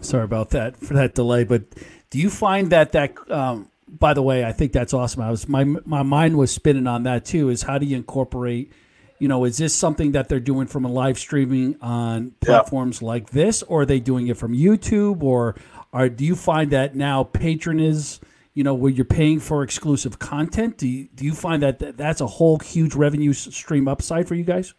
Sorry 0.00 0.24
about 0.24 0.50
that 0.50 0.76
for 0.76 0.94
that 0.94 1.14
delay, 1.14 1.44
but 1.44 1.62
do 2.10 2.18
you 2.18 2.30
find 2.30 2.70
that 2.70 2.92
that 2.92 3.14
um, 3.30 3.70
by 3.88 4.14
the 4.14 4.22
way, 4.22 4.44
I 4.44 4.52
think 4.52 4.72
that's 4.72 4.94
awesome. 4.94 5.22
I 5.22 5.30
was 5.30 5.48
my 5.48 5.64
my 5.64 6.02
mind 6.02 6.36
was 6.36 6.50
spinning 6.50 6.86
on 6.86 7.04
that 7.04 7.24
too. 7.24 7.48
Is 7.48 7.62
how 7.62 7.78
do 7.78 7.86
you 7.86 7.96
incorporate? 7.96 8.72
You 9.18 9.28
know, 9.28 9.44
is 9.44 9.58
this 9.58 9.74
something 9.74 10.12
that 10.12 10.28
they're 10.28 10.40
doing 10.40 10.66
from 10.66 10.84
a 10.84 10.88
live 10.88 11.18
streaming 11.18 11.76
on 11.80 12.32
platforms 12.40 13.00
yeah. 13.00 13.08
like 13.08 13.30
this, 13.30 13.62
or 13.62 13.82
are 13.82 13.86
they 13.86 14.00
doing 14.00 14.26
it 14.28 14.36
from 14.36 14.52
YouTube, 14.52 15.22
or 15.22 15.54
are 15.92 16.08
do 16.08 16.24
you 16.24 16.34
find 16.34 16.70
that 16.72 16.94
now 16.94 17.24
Patreon 17.24 17.80
is 17.80 18.20
you 18.54 18.62
know, 18.62 18.74
where 18.74 18.90
you're 18.90 19.04
paying 19.04 19.40
for 19.40 19.62
exclusive 19.62 20.18
content? 20.18 20.78
Do 20.78 20.88
you, 20.88 21.08
do 21.14 21.24
you 21.24 21.34
find 21.34 21.62
that 21.62 21.96
that's 21.96 22.20
a 22.20 22.26
whole 22.26 22.58
huge 22.58 22.94
revenue 22.94 23.32
stream 23.32 23.88
upside 23.88 24.28
for 24.28 24.36
you 24.36 24.44
guys? 24.44 24.74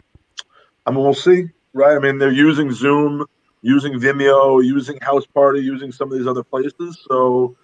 I 0.86 0.92
mean, 0.92 1.02
we'll 1.02 1.14
see, 1.14 1.50
right? 1.74 1.96
I 1.96 2.00
mean, 2.00 2.18
they're 2.18 2.32
using 2.32 2.72
Zoom, 2.72 3.26
using 3.62 4.00
Vimeo, 4.00 4.64
using 4.64 4.98
Houseparty, 5.00 5.62
using 5.62 5.92
some 5.92 6.12
of 6.12 6.18
these 6.18 6.28
other 6.28 6.44
places. 6.44 7.04
So 7.10 7.58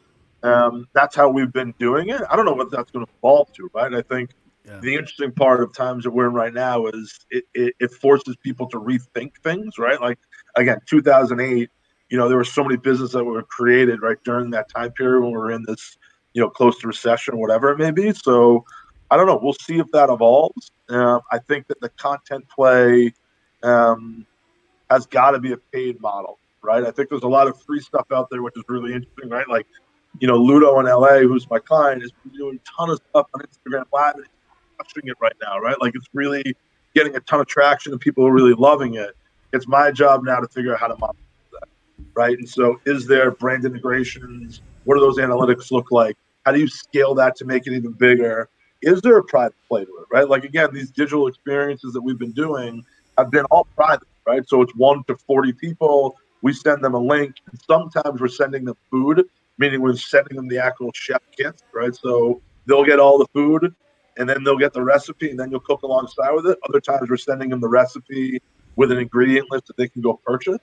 um, 0.43 0.87
that's 0.93 1.15
how 1.15 1.29
we've 1.29 1.53
been 1.53 1.73
doing 1.79 2.09
it. 2.09 2.21
I 2.29 2.35
don't 2.35 2.45
know 2.45 2.53
what 2.53 2.71
that's 2.71 2.91
going 2.91 3.05
to 3.05 3.11
evolve 3.19 3.53
to, 3.53 3.69
right? 3.73 3.93
I 3.93 4.01
think 4.01 4.31
yeah. 4.65 4.79
the 4.79 4.95
interesting 4.95 5.31
part 5.31 5.63
of 5.63 5.73
times 5.73 6.03
that 6.03 6.11
we're 6.11 6.27
in 6.27 6.33
right 6.33 6.53
now 6.53 6.87
is 6.87 7.19
it, 7.29 7.45
it, 7.53 7.73
it 7.79 7.93
forces 7.93 8.35
people 8.43 8.67
to 8.69 8.79
rethink 8.79 9.37
things, 9.43 9.77
right? 9.77 10.01
Like, 10.01 10.19
again, 10.55 10.79
2008 10.87 11.69
you 12.11 12.17
know, 12.17 12.27
there 12.27 12.37
were 12.37 12.43
so 12.43 12.61
many 12.61 12.75
businesses 12.75 13.13
that 13.13 13.23
were 13.23 13.41
created 13.41 14.01
right 14.01 14.17
during 14.25 14.51
that 14.51 14.69
time 14.69 14.91
period 14.91 15.21
when 15.21 15.31
we 15.31 15.37
were 15.37 15.51
in 15.51 15.63
this 15.65 15.97
you 16.33 16.41
know, 16.41 16.49
close 16.49 16.79
to 16.79 16.87
recession, 16.87 17.35
or 17.35 17.37
whatever 17.37 17.71
it 17.71 17.77
may 17.77 17.91
be. 17.91 18.13
So 18.13 18.65
I 19.11 19.17
don't 19.17 19.27
know. 19.27 19.39
We'll 19.41 19.53
see 19.53 19.77
if 19.77 19.91
that 19.91 20.09
evolves. 20.09 20.71
Uh, 20.89 21.19
I 21.31 21.39
think 21.39 21.67
that 21.67 21.81
the 21.81 21.89
content 21.89 22.47
play 22.47 23.13
um, 23.61 24.25
has 24.89 25.05
got 25.05 25.31
to 25.31 25.39
be 25.39 25.51
a 25.51 25.57
paid 25.57 25.99
model, 26.01 26.39
right? 26.61 26.83
I 26.83 26.91
think 26.91 27.09
there's 27.09 27.23
a 27.23 27.27
lot 27.27 27.47
of 27.47 27.61
free 27.63 27.81
stuff 27.81 28.07
out 28.13 28.29
there, 28.29 28.41
which 28.41 28.55
is 28.55 28.63
really 28.69 28.93
interesting, 28.93 29.29
right? 29.29 29.47
Like, 29.49 29.67
you 30.19 30.27
know, 30.27 30.37
Ludo 30.37 30.79
in 30.79 30.85
LA, 30.85 31.19
who's 31.19 31.49
my 31.49 31.59
client, 31.59 32.03
is 32.03 32.11
doing 32.33 32.57
a 32.57 32.77
ton 32.77 32.89
of 32.89 32.99
stuff 33.09 33.27
on 33.33 33.41
Instagram 33.41 33.83
Live 33.93 34.15
and 34.15 34.25
crushing 34.77 35.09
it 35.09 35.17
right 35.21 35.35
now, 35.41 35.59
right? 35.59 35.79
Like, 35.81 35.93
it's 35.95 36.07
really 36.13 36.55
getting 36.95 37.15
a 37.15 37.19
ton 37.21 37.41
of 37.41 37.47
traction 37.47 37.91
and 37.91 38.01
people 38.01 38.25
are 38.25 38.33
really 38.33 38.53
loving 38.53 38.95
it. 38.95 39.11
It's 39.53 39.67
my 39.67 39.91
job 39.91 40.23
now 40.23 40.39
to 40.39 40.47
figure 40.47 40.73
out 40.73 40.79
how 40.79 40.87
to 40.87 40.95
monetize 40.95 41.51
that, 41.51 41.67
right? 42.13 42.37
And 42.37 42.47
so, 42.47 42.79
is 42.85 43.07
there 43.07 43.31
brand 43.31 43.65
integrations? 43.65 44.61
What 44.83 44.95
do 44.95 45.01
those 45.01 45.17
analytics 45.17 45.71
look 45.71 45.91
like? 45.91 46.15
How 46.45 46.51
do 46.51 46.59
you 46.59 46.67
scale 46.67 47.13
that 47.15 47.35
to 47.37 47.45
make 47.45 47.67
it 47.67 47.73
even 47.73 47.91
bigger? 47.91 48.49
is 48.81 49.01
there 49.01 49.17
a 49.17 49.23
private 49.23 49.55
play 49.67 49.85
to 49.85 49.91
it, 49.91 50.07
right? 50.11 50.27
Like 50.27 50.43
again, 50.43 50.69
these 50.73 50.91
digital 50.91 51.27
experiences 51.27 51.93
that 51.93 52.01
we've 52.01 52.17
been 52.17 52.31
doing 52.31 52.83
have 53.17 53.29
been 53.31 53.45
all 53.45 53.67
private, 53.75 54.07
right? 54.27 54.47
So 54.47 54.61
it's 54.61 54.75
one 54.75 55.03
to 55.07 55.15
40 55.27 55.53
people. 55.53 56.17
We 56.41 56.53
send 56.53 56.83
them 56.83 56.95
a 56.95 56.99
link. 56.99 57.35
Sometimes 57.67 58.19
we're 58.19 58.27
sending 58.27 58.65
them 58.65 58.75
food, 58.89 59.23
meaning 59.57 59.81
we're 59.81 59.95
sending 59.95 60.35
them 60.35 60.47
the 60.47 60.57
actual 60.57 60.91
chef 60.93 61.21
kit, 61.37 61.61
right? 61.73 61.93
So 61.95 62.41
they'll 62.65 62.83
get 62.83 62.99
all 62.99 63.19
the 63.19 63.27
food 63.33 63.73
and 64.17 64.27
then 64.27 64.43
they'll 64.43 64.57
get 64.57 64.73
the 64.73 64.83
recipe 64.83 65.29
and 65.29 65.39
then 65.39 65.51
you'll 65.51 65.59
cook 65.59 65.83
alongside 65.83 66.31
with 66.31 66.47
it. 66.47 66.57
Other 66.67 66.81
times 66.81 67.09
we're 67.09 67.17
sending 67.17 67.49
them 67.49 67.61
the 67.61 67.69
recipe 67.69 68.41
with 68.75 68.91
an 68.91 68.97
ingredient 68.97 69.51
list 69.51 69.67
that 69.67 69.77
they 69.77 69.87
can 69.87 70.01
go 70.01 70.19
purchase. 70.25 70.57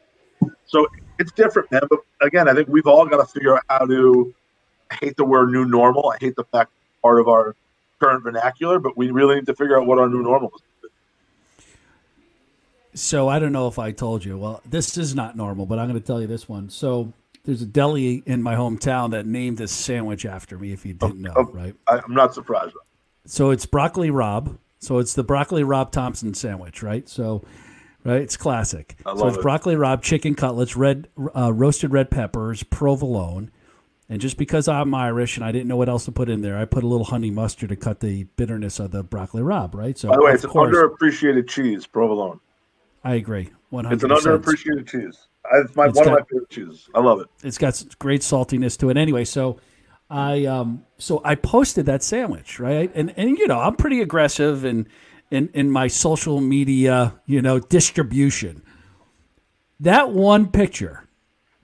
So 0.66 0.86
it's 1.18 1.32
different, 1.32 1.70
man. 1.70 1.82
But 1.88 2.00
again, 2.20 2.48
I 2.48 2.54
think 2.54 2.68
we've 2.68 2.86
all 2.86 3.06
got 3.06 3.18
to 3.18 3.26
figure 3.26 3.56
out 3.56 3.64
how 3.68 3.86
to. 3.86 4.34
I 4.90 4.94
hate 4.94 5.16
the 5.16 5.24
word 5.24 5.50
new 5.50 5.64
normal. 5.64 6.10
I 6.10 6.16
hate 6.18 6.36
the 6.36 6.44
fact 6.44 6.70
part 7.02 7.20
of 7.20 7.28
our 7.28 7.54
current 8.00 8.22
vernacular, 8.22 8.78
but 8.78 8.96
we 8.96 9.10
really 9.10 9.36
need 9.36 9.46
to 9.46 9.54
figure 9.54 9.78
out 9.78 9.86
what 9.86 9.98
our 9.98 10.08
new 10.08 10.22
normal 10.22 10.52
is. 10.54 10.62
So 13.00 13.28
I 13.28 13.38
don't 13.38 13.52
know 13.52 13.68
if 13.68 13.78
I 13.78 13.92
told 13.92 14.24
you. 14.24 14.38
Well, 14.38 14.62
this 14.64 14.96
is 14.96 15.14
not 15.14 15.36
normal, 15.36 15.66
but 15.66 15.78
I'm 15.78 15.88
going 15.88 16.00
to 16.00 16.06
tell 16.06 16.20
you 16.20 16.26
this 16.26 16.48
one. 16.48 16.68
So 16.70 17.12
there's 17.44 17.62
a 17.62 17.66
deli 17.66 18.22
in 18.26 18.42
my 18.42 18.54
hometown 18.54 19.10
that 19.12 19.26
named 19.26 19.58
this 19.58 19.72
sandwich 19.72 20.26
after 20.26 20.58
me. 20.58 20.72
If 20.72 20.84
you 20.84 20.96
oh, 21.00 21.08
didn't 21.08 21.22
know, 21.22 21.34
oh, 21.36 21.44
right? 21.44 21.74
I'm 21.86 22.14
not 22.14 22.34
surprised. 22.34 22.74
So 23.26 23.50
it's 23.50 23.66
broccoli 23.66 24.10
Rob. 24.10 24.58
So 24.80 24.98
it's 24.98 25.14
the 25.14 25.24
broccoli 25.24 25.64
Rob 25.64 25.90
Thompson 25.90 26.34
sandwich, 26.34 26.82
right? 26.82 27.08
So, 27.08 27.42
right, 28.04 28.22
it's 28.22 28.36
classic. 28.36 28.96
so 29.04 29.26
it's 29.26 29.36
it. 29.36 29.42
broccoli 29.42 29.76
Rob, 29.76 30.02
chicken 30.02 30.34
cutlets, 30.34 30.76
red 30.76 31.08
uh, 31.36 31.52
roasted 31.52 31.92
red 31.92 32.10
peppers, 32.10 32.62
provolone, 32.62 33.50
and 34.08 34.20
just 34.20 34.38
because 34.38 34.68
I'm 34.68 34.94
Irish 34.94 35.36
and 35.36 35.44
I 35.44 35.52
didn't 35.52 35.68
know 35.68 35.76
what 35.76 35.88
else 35.88 36.06
to 36.06 36.12
put 36.12 36.28
in 36.30 36.40
there, 36.40 36.56
I 36.56 36.64
put 36.64 36.82
a 36.82 36.86
little 36.86 37.04
honey 37.04 37.30
mustard 37.30 37.68
to 37.68 37.76
cut 37.76 38.00
the 38.00 38.24
bitterness 38.24 38.80
of 38.80 38.90
the 38.90 39.02
broccoli 39.02 39.42
Rob, 39.42 39.74
right? 39.74 39.98
So, 39.98 40.08
by 40.08 40.16
the 40.16 40.24
way, 40.24 40.32
it's 40.32 40.44
an 40.44 40.50
underappreciated 40.50 41.48
cheese, 41.48 41.86
provolone. 41.86 42.40
I 43.04 43.14
agree. 43.14 43.50
100 43.70 43.94
It's 43.94 44.04
an 44.04 44.10
underappreciated 44.10 44.88
cheese. 44.88 45.28
It's 45.52 45.76
my 45.76 45.86
one 45.86 45.94
got, 45.94 46.06
of 46.06 46.12
my 46.12 46.24
favorite 46.30 46.50
cheeses. 46.50 46.88
I 46.94 47.00
love 47.00 47.20
it. 47.20 47.26
It's 47.42 47.58
got 47.58 47.82
great 47.98 48.22
saltiness 48.22 48.78
to 48.78 48.90
it. 48.90 48.96
Anyway, 48.96 49.24
so 49.24 49.58
I 50.10 50.44
um 50.46 50.84
so 50.98 51.20
I 51.24 51.34
posted 51.34 51.86
that 51.86 52.02
sandwich, 52.02 52.58
right? 52.58 52.90
And 52.94 53.12
and 53.16 53.38
you 53.38 53.46
know, 53.46 53.58
I'm 53.58 53.76
pretty 53.76 54.00
aggressive 54.00 54.64
in 54.64 54.88
in 55.30 55.48
in 55.54 55.70
my 55.70 55.88
social 55.88 56.40
media, 56.40 57.20
you 57.26 57.42
know, 57.42 57.58
distribution. 57.58 58.62
That 59.80 60.10
one 60.10 60.50
picture 60.50 61.04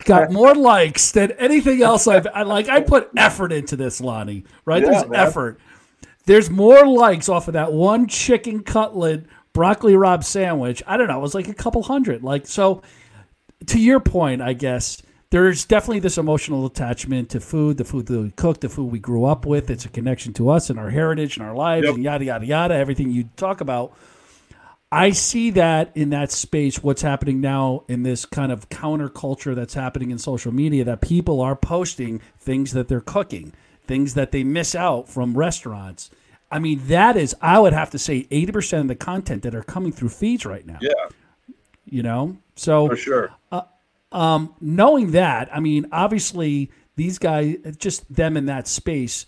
got 0.04 0.30
more 0.30 0.54
likes 0.54 1.12
than 1.12 1.32
anything 1.32 1.82
else 1.82 2.06
I've 2.06 2.26
I, 2.32 2.42
like. 2.42 2.68
I 2.68 2.80
put 2.80 3.10
effort 3.16 3.52
into 3.52 3.76
this, 3.76 4.00
Lonnie. 4.00 4.44
Right? 4.64 4.82
Yeah, 4.82 4.90
There's 4.90 5.08
man. 5.08 5.20
effort. 5.20 5.60
There's 6.26 6.50
more 6.50 6.86
likes 6.86 7.28
off 7.28 7.48
of 7.48 7.54
that 7.54 7.72
one 7.72 8.06
chicken 8.06 8.62
cutlet 8.62 9.26
broccoli 9.52 9.96
Rob 9.96 10.24
sandwich. 10.24 10.82
I 10.86 10.96
don't 10.96 11.08
know. 11.08 11.18
It 11.18 11.22
was 11.22 11.34
like 11.34 11.48
a 11.48 11.54
couple 11.54 11.82
hundred. 11.82 12.22
Like 12.22 12.46
so. 12.46 12.82
To 13.68 13.80
your 13.80 13.98
point, 13.98 14.42
I 14.42 14.52
guess 14.52 15.00
there's 15.34 15.64
definitely 15.64 15.98
this 15.98 16.16
emotional 16.16 16.64
attachment 16.64 17.28
to 17.28 17.40
food, 17.40 17.76
the 17.76 17.84
food 17.84 18.06
that 18.06 18.20
we 18.20 18.30
cook, 18.30 18.60
the 18.60 18.68
food 18.68 18.92
we 18.92 19.00
grew 19.00 19.24
up 19.24 19.44
with. 19.44 19.68
It's 19.68 19.84
a 19.84 19.88
connection 19.88 20.32
to 20.34 20.48
us 20.48 20.70
and 20.70 20.78
our 20.78 20.90
heritage 20.90 21.36
and 21.36 21.44
our 21.44 21.56
lives 21.56 21.86
yep. 21.86 21.96
and 21.96 22.04
yada 22.04 22.24
yada 22.24 22.46
yada. 22.46 22.74
Everything 22.74 23.10
you 23.10 23.28
talk 23.36 23.60
about. 23.60 23.92
I 24.92 25.10
see 25.10 25.50
that 25.50 25.90
in 25.96 26.10
that 26.10 26.30
space, 26.30 26.84
what's 26.84 27.02
happening 27.02 27.40
now 27.40 27.82
in 27.88 28.04
this 28.04 28.24
kind 28.24 28.52
of 28.52 28.68
counterculture 28.68 29.56
that's 29.56 29.74
happening 29.74 30.12
in 30.12 30.18
social 30.18 30.52
media, 30.54 30.84
that 30.84 31.00
people 31.00 31.40
are 31.40 31.56
posting 31.56 32.20
things 32.38 32.70
that 32.70 32.86
they're 32.86 33.00
cooking, 33.00 33.52
things 33.88 34.14
that 34.14 34.30
they 34.30 34.44
miss 34.44 34.76
out 34.76 35.08
from 35.08 35.36
restaurants. 35.36 36.12
I 36.48 36.60
mean, 36.60 36.80
that 36.86 37.16
is, 37.16 37.34
I 37.42 37.58
would 37.58 37.72
have 37.72 37.90
to 37.90 37.98
say, 37.98 38.28
80% 38.30 38.82
of 38.82 38.86
the 38.86 38.94
content 38.94 39.42
that 39.42 39.56
are 39.56 39.64
coming 39.64 39.90
through 39.90 40.10
feeds 40.10 40.46
right 40.46 40.64
now. 40.64 40.78
Yeah. 40.80 40.92
You 41.86 42.04
know? 42.04 42.36
So, 42.54 42.86
for 42.86 42.94
sure. 42.94 43.32
Uh, 43.50 43.62
um, 44.14 44.54
knowing 44.60 45.10
that, 45.10 45.54
I 45.54 45.60
mean, 45.60 45.86
obviously, 45.92 46.70
these 46.96 47.18
guys, 47.18 47.56
just 47.76 48.14
them 48.14 48.36
in 48.36 48.46
that 48.46 48.68
space, 48.68 49.26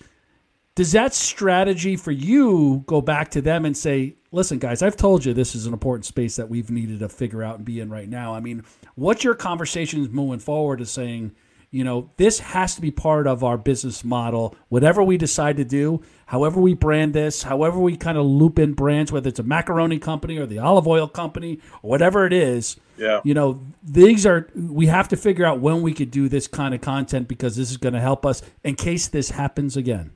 does 0.76 0.92
that 0.92 1.12
strategy 1.12 1.96
for 1.96 2.12
you 2.12 2.84
go 2.86 3.00
back 3.00 3.30
to 3.32 3.40
them 3.40 3.64
and 3.64 3.76
say, 3.76 4.14
listen, 4.30 4.58
guys, 4.58 4.82
I've 4.82 4.96
told 4.96 5.24
you 5.24 5.34
this 5.34 5.54
is 5.54 5.66
an 5.66 5.72
important 5.72 6.04
space 6.04 6.36
that 6.36 6.48
we've 6.48 6.70
needed 6.70 7.00
to 7.00 7.08
figure 7.08 7.42
out 7.42 7.56
and 7.56 7.64
be 7.64 7.80
in 7.80 7.90
right 7.90 8.08
now? 8.08 8.34
I 8.34 8.40
mean, 8.40 8.62
what's 8.94 9.24
your 9.24 9.34
conversations 9.34 10.08
moving 10.10 10.38
forward 10.38 10.80
is 10.80 10.90
saying, 10.90 11.32
you 11.76 11.84
know, 11.84 12.08
this 12.16 12.38
has 12.38 12.74
to 12.74 12.80
be 12.80 12.90
part 12.90 13.26
of 13.26 13.44
our 13.44 13.58
business 13.58 14.02
model. 14.02 14.56
Whatever 14.70 15.02
we 15.02 15.18
decide 15.18 15.58
to 15.58 15.64
do, 15.64 16.02
however 16.24 16.58
we 16.58 16.72
brand 16.72 17.12
this, 17.12 17.42
however 17.42 17.78
we 17.78 17.98
kind 17.98 18.16
of 18.16 18.24
loop 18.24 18.58
in 18.58 18.72
brands, 18.72 19.12
whether 19.12 19.28
it's 19.28 19.38
a 19.38 19.42
macaroni 19.42 19.98
company 19.98 20.38
or 20.38 20.46
the 20.46 20.58
olive 20.58 20.86
oil 20.86 21.06
company 21.06 21.60
or 21.82 21.90
whatever 21.90 22.24
it 22.24 22.32
is, 22.32 22.76
yeah. 22.96 23.20
you 23.24 23.34
know, 23.34 23.60
these 23.82 24.24
are, 24.24 24.48
we 24.54 24.86
have 24.86 25.06
to 25.08 25.18
figure 25.18 25.44
out 25.44 25.60
when 25.60 25.82
we 25.82 25.92
could 25.92 26.10
do 26.10 26.30
this 26.30 26.46
kind 26.46 26.74
of 26.74 26.80
content 26.80 27.28
because 27.28 27.56
this 27.56 27.70
is 27.70 27.76
going 27.76 27.92
to 27.92 28.00
help 28.00 28.24
us 28.24 28.40
in 28.64 28.74
case 28.74 29.08
this 29.08 29.28
happens 29.28 29.76
again. 29.76 30.12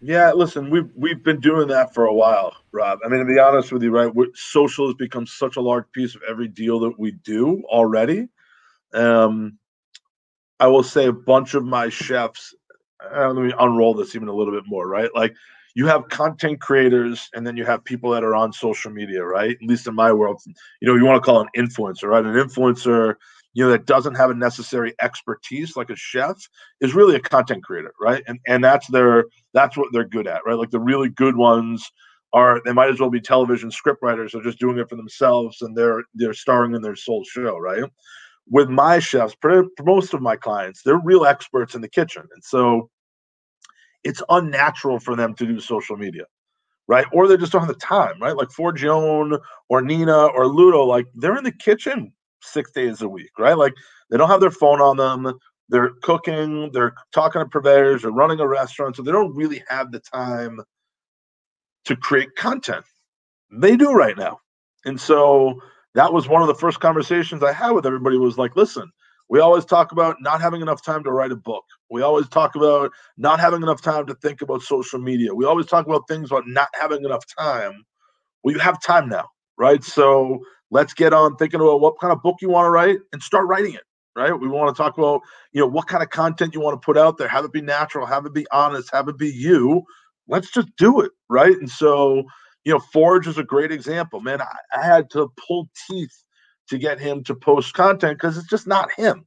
Yeah, 0.00 0.32
listen, 0.32 0.68
we've 0.68 0.90
we've 0.96 1.22
been 1.22 1.40
doing 1.40 1.68
that 1.68 1.94
for 1.94 2.04
a 2.06 2.12
while, 2.12 2.54
Rob. 2.72 2.98
I 3.04 3.08
mean, 3.08 3.20
to 3.20 3.24
be 3.24 3.38
honest 3.38 3.72
with 3.72 3.84
you, 3.84 3.90
right? 3.90 4.12
social 4.34 4.88
has 4.88 4.96
become 4.96 5.26
such 5.26 5.56
a 5.56 5.62
large 5.62 5.84
piece 5.92 6.14
of 6.16 6.22
every 6.28 6.48
deal 6.48 6.80
that 6.80 6.98
we 6.98 7.12
do 7.12 7.62
already. 7.68 8.28
Um, 8.92 9.58
I 10.60 10.66
will 10.68 10.82
say 10.82 11.06
a 11.06 11.12
bunch 11.12 11.54
of 11.54 11.64
my 11.64 11.88
chefs. 11.88 12.54
Uh, 13.14 13.30
let 13.32 13.44
me 13.44 13.52
unroll 13.58 13.94
this 13.94 14.14
even 14.14 14.28
a 14.28 14.34
little 14.34 14.54
bit 14.54 14.64
more, 14.66 14.88
right? 14.88 15.10
Like 15.14 15.34
you 15.74 15.86
have 15.86 16.08
content 16.08 16.60
creators, 16.60 17.28
and 17.34 17.46
then 17.46 17.56
you 17.56 17.64
have 17.64 17.84
people 17.84 18.10
that 18.12 18.24
are 18.24 18.34
on 18.34 18.52
social 18.52 18.90
media, 18.90 19.24
right? 19.24 19.56
At 19.60 19.68
least 19.68 19.86
in 19.86 19.94
my 19.94 20.12
world, 20.12 20.40
you 20.46 20.88
know, 20.88 20.94
you 20.94 21.04
want 21.04 21.22
to 21.22 21.26
call 21.26 21.40
an 21.40 21.48
influencer, 21.56 22.04
right? 22.04 22.24
An 22.24 22.34
influencer 22.34 23.16
you 23.54 23.64
know 23.64 23.70
that 23.70 23.86
doesn't 23.86 24.16
have 24.16 24.30
a 24.30 24.34
necessary 24.34 24.94
expertise 25.00 25.76
like 25.76 25.90
a 25.90 25.96
chef 25.96 26.36
is 26.80 26.94
really 26.94 27.16
a 27.16 27.20
content 27.20 27.64
creator 27.64 27.92
right 28.00 28.22
and 28.26 28.38
and 28.46 28.62
that's 28.62 28.86
their 28.88 29.24
that's 29.54 29.76
what 29.76 29.88
they're 29.92 30.04
good 30.04 30.26
at 30.26 30.42
right 30.44 30.58
like 30.58 30.70
the 30.70 30.80
really 30.80 31.08
good 31.08 31.36
ones 31.36 31.90
are 32.32 32.60
they 32.64 32.72
might 32.72 32.90
as 32.90 33.00
well 33.00 33.10
be 33.10 33.20
television 33.20 33.70
script 33.70 34.02
writers 34.02 34.32
they're 34.32 34.42
just 34.42 34.58
doing 34.58 34.78
it 34.78 34.88
for 34.88 34.96
themselves 34.96 35.62
and 35.62 35.76
they're 35.76 36.02
they're 36.14 36.34
starring 36.34 36.74
in 36.74 36.82
their 36.82 36.96
sole 36.96 37.24
show 37.24 37.56
right 37.56 37.84
with 38.50 38.68
my 38.68 38.98
chefs 38.98 39.36
for 39.40 39.64
most 39.82 40.14
of 40.14 40.20
my 40.20 40.36
clients 40.36 40.82
they're 40.82 41.00
real 41.04 41.24
experts 41.24 41.74
in 41.74 41.80
the 41.80 41.88
kitchen 41.88 42.22
and 42.34 42.44
so 42.44 42.88
it's 44.04 44.22
unnatural 44.28 44.98
for 44.98 45.16
them 45.16 45.34
to 45.34 45.46
do 45.46 45.60
social 45.60 45.96
media 45.96 46.24
right 46.88 47.06
or 47.12 47.26
they 47.26 47.36
just 47.36 47.52
don't 47.52 47.62
have 47.62 47.68
the 47.68 47.74
time 47.74 48.20
right 48.20 48.36
like 48.36 48.48
Forgione 48.48 49.38
or 49.68 49.82
nina 49.82 50.26
or 50.26 50.46
ludo 50.46 50.84
like 50.84 51.06
they're 51.14 51.36
in 51.36 51.44
the 51.44 51.52
kitchen 51.52 52.12
six 52.44 52.70
days 52.72 53.02
a 53.02 53.08
week, 53.08 53.30
right? 53.38 53.56
Like 53.56 53.74
they 54.10 54.16
don't 54.16 54.30
have 54.30 54.40
their 54.40 54.50
phone 54.50 54.80
on 54.80 54.96
them. 54.96 55.34
They're 55.68 55.90
cooking, 56.02 56.70
they're 56.72 56.94
talking 57.12 57.40
to 57.40 57.46
purveyors, 57.48 58.02
they're 58.02 58.10
running 58.10 58.40
a 58.40 58.46
restaurant. 58.46 58.96
So 58.96 59.02
they 59.02 59.12
don't 59.12 59.34
really 59.34 59.62
have 59.68 59.92
the 59.92 60.00
time 60.00 60.60
to 61.86 61.96
create 61.96 62.36
content. 62.36 62.84
They 63.50 63.76
do 63.76 63.92
right 63.92 64.16
now. 64.16 64.38
And 64.84 65.00
so 65.00 65.60
that 65.94 66.12
was 66.12 66.28
one 66.28 66.42
of 66.42 66.48
the 66.48 66.54
first 66.54 66.80
conversations 66.80 67.42
I 67.42 67.52
had 67.52 67.70
with 67.72 67.86
everybody 67.86 68.16
was 68.16 68.38
like, 68.38 68.56
listen, 68.56 68.90
we 69.28 69.40
always 69.40 69.64
talk 69.64 69.92
about 69.92 70.16
not 70.20 70.40
having 70.40 70.60
enough 70.60 70.84
time 70.84 71.04
to 71.04 71.10
write 71.12 71.32
a 71.32 71.36
book. 71.36 71.64
We 71.90 72.02
always 72.02 72.28
talk 72.28 72.54
about 72.56 72.90
not 73.16 73.40
having 73.40 73.62
enough 73.62 73.82
time 73.82 74.06
to 74.06 74.14
think 74.16 74.42
about 74.42 74.62
social 74.62 74.98
media. 75.00 75.34
We 75.34 75.44
always 75.44 75.66
talk 75.66 75.86
about 75.86 76.08
things 76.08 76.30
about 76.30 76.44
not 76.46 76.68
having 76.80 77.04
enough 77.04 77.24
time. 77.38 77.84
Well, 78.42 78.54
you 78.54 78.60
have 78.60 78.82
time 78.82 79.08
now, 79.08 79.28
right? 79.58 79.82
So 79.84 80.40
let's 80.70 80.94
get 80.94 81.12
on 81.12 81.36
thinking 81.36 81.60
about 81.60 81.80
what 81.80 82.00
kind 82.00 82.12
of 82.12 82.22
book 82.22 82.36
you 82.42 82.50
want 82.50 82.66
to 82.66 82.70
write 82.70 82.98
and 83.12 83.22
start 83.22 83.46
writing 83.46 83.74
it 83.74 83.82
right 84.16 84.38
we 84.38 84.48
want 84.48 84.74
to 84.74 84.82
talk 84.82 84.98
about 84.98 85.20
you 85.52 85.60
know 85.60 85.66
what 85.66 85.86
kind 85.88 86.02
of 86.02 86.10
content 86.10 86.54
you 86.54 86.60
want 86.60 86.80
to 86.80 86.84
put 86.84 86.98
out 86.98 87.18
there 87.18 87.28
have 87.28 87.44
it 87.44 87.52
be 87.52 87.60
natural 87.60 88.06
have 88.06 88.26
it 88.26 88.34
be 88.34 88.46
honest 88.52 88.90
have 88.92 89.08
it 89.08 89.18
be 89.18 89.28
you 89.28 89.82
let's 90.28 90.50
just 90.50 90.68
do 90.76 91.00
it 91.00 91.10
right 91.28 91.56
and 91.58 91.70
so 91.70 92.22
you 92.64 92.72
know 92.72 92.80
forge 92.80 93.26
is 93.26 93.38
a 93.38 93.44
great 93.44 93.72
example 93.72 94.20
man 94.20 94.40
i, 94.42 94.56
I 94.76 94.84
had 94.84 95.10
to 95.10 95.30
pull 95.48 95.68
teeth 95.88 96.24
to 96.68 96.78
get 96.78 97.00
him 97.00 97.24
to 97.24 97.34
post 97.34 97.74
content 97.74 98.18
because 98.18 98.38
it's 98.38 98.48
just 98.48 98.66
not 98.66 98.90
him 98.96 99.26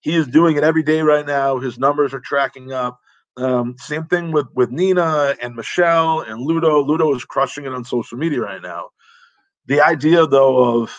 he 0.00 0.16
is 0.16 0.26
doing 0.28 0.56
it 0.56 0.64
every 0.64 0.82
day 0.82 1.02
right 1.02 1.26
now 1.26 1.58
his 1.58 1.78
numbers 1.78 2.14
are 2.14 2.20
tracking 2.20 2.72
up 2.72 2.98
Um, 3.38 3.76
same 3.78 4.04
thing 4.06 4.32
with 4.32 4.46
with 4.54 4.70
Nina 4.70 5.34
and 5.42 5.54
Michelle 5.56 6.20
and 6.22 6.40
Ludo. 6.40 6.82
Ludo 6.84 7.14
is 7.16 7.24
crushing 7.24 7.64
it 7.66 7.72
on 7.72 7.84
social 7.84 8.18
media 8.18 8.40
right 8.42 8.62
now. 8.62 8.90
The 9.66 9.80
idea 9.82 10.26
though 10.26 10.82
of 10.82 10.92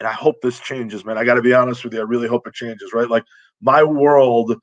and 0.00 0.08
I 0.08 0.12
hope 0.12 0.36
this 0.42 0.60
changes, 0.60 1.04
man. 1.04 1.18
I 1.18 1.24
got 1.24 1.34
to 1.34 1.42
be 1.42 1.54
honest 1.54 1.84
with 1.84 1.94
you. 1.94 2.00
I 2.00 2.04
really 2.04 2.28
hope 2.28 2.46
it 2.46 2.54
changes, 2.54 2.92
right? 2.92 3.08
Like 3.08 3.24
my 3.60 3.82
world 3.84 4.56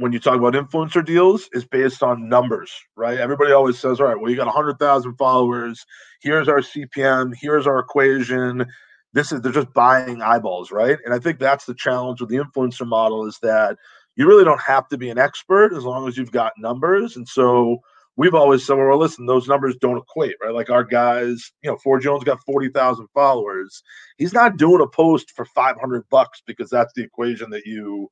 when 0.00 0.12
you 0.12 0.18
talk 0.18 0.36
about 0.36 0.54
influencer 0.54 1.04
deals 1.04 1.48
is 1.52 1.64
based 1.64 2.02
on 2.02 2.28
numbers, 2.28 2.72
right? 2.96 3.18
Everybody 3.18 3.52
always 3.52 3.78
says, 3.78 4.00
all 4.00 4.06
right, 4.06 4.18
well, 4.18 4.30
you 4.30 4.36
got 4.36 4.46
100,000 4.46 5.14
followers. 5.16 5.84
Here's 6.22 6.48
our 6.48 6.60
CPM. 6.60 7.34
Here's 7.38 7.66
our 7.66 7.78
equation. 7.78 8.66
This 9.12 9.30
is, 9.30 9.42
they're 9.42 9.52
just 9.52 9.72
buying 9.74 10.22
eyeballs, 10.22 10.70
right? 10.70 10.98
And 11.04 11.12
I 11.12 11.18
think 11.18 11.38
that's 11.38 11.66
the 11.66 11.74
challenge 11.74 12.20
with 12.20 12.30
the 12.30 12.38
influencer 12.38 12.86
model 12.86 13.26
is 13.26 13.38
that 13.42 13.76
you 14.16 14.26
really 14.26 14.44
don't 14.44 14.60
have 14.60 14.88
to 14.88 14.98
be 14.98 15.10
an 15.10 15.18
expert 15.18 15.74
as 15.74 15.84
long 15.84 16.08
as 16.08 16.16
you've 16.16 16.32
got 16.32 16.52
numbers. 16.56 17.16
And 17.16 17.28
so 17.28 17.78
we've 18.16 18.34
always 18.34 18.64
said, 18.64 18.78
well, 18.78 18.98
listen, 18.98 19.26
those 19.26 19.48
numbers 19.48 19.76
don't 19.80 19.98
equate, 19.98 20.36
right? 20.42 20.54
Like 20.54 20.70
our 20.70 20.84
guys, 20.84 21.52
you 21.62 21.70
know, 21.70 21.76
Forgione's 21.76 22.24
got 22.24 22.42
40,000 22.44 23.06
followers. 23.12 23.82
He's 24.16 24.32
not 24.32 24.56
doing 24.56 24.80
a 24.80 24.86
post 24.86 25.32
for 25.36 25.44
500 25.44 26.08
bucks 26.10 26.42
because 26.46 26.70
that's 26.70 26.92
the 26.94 27.02
equation 27.02 27.50
that 27.50 27.66
you 27.66 28.10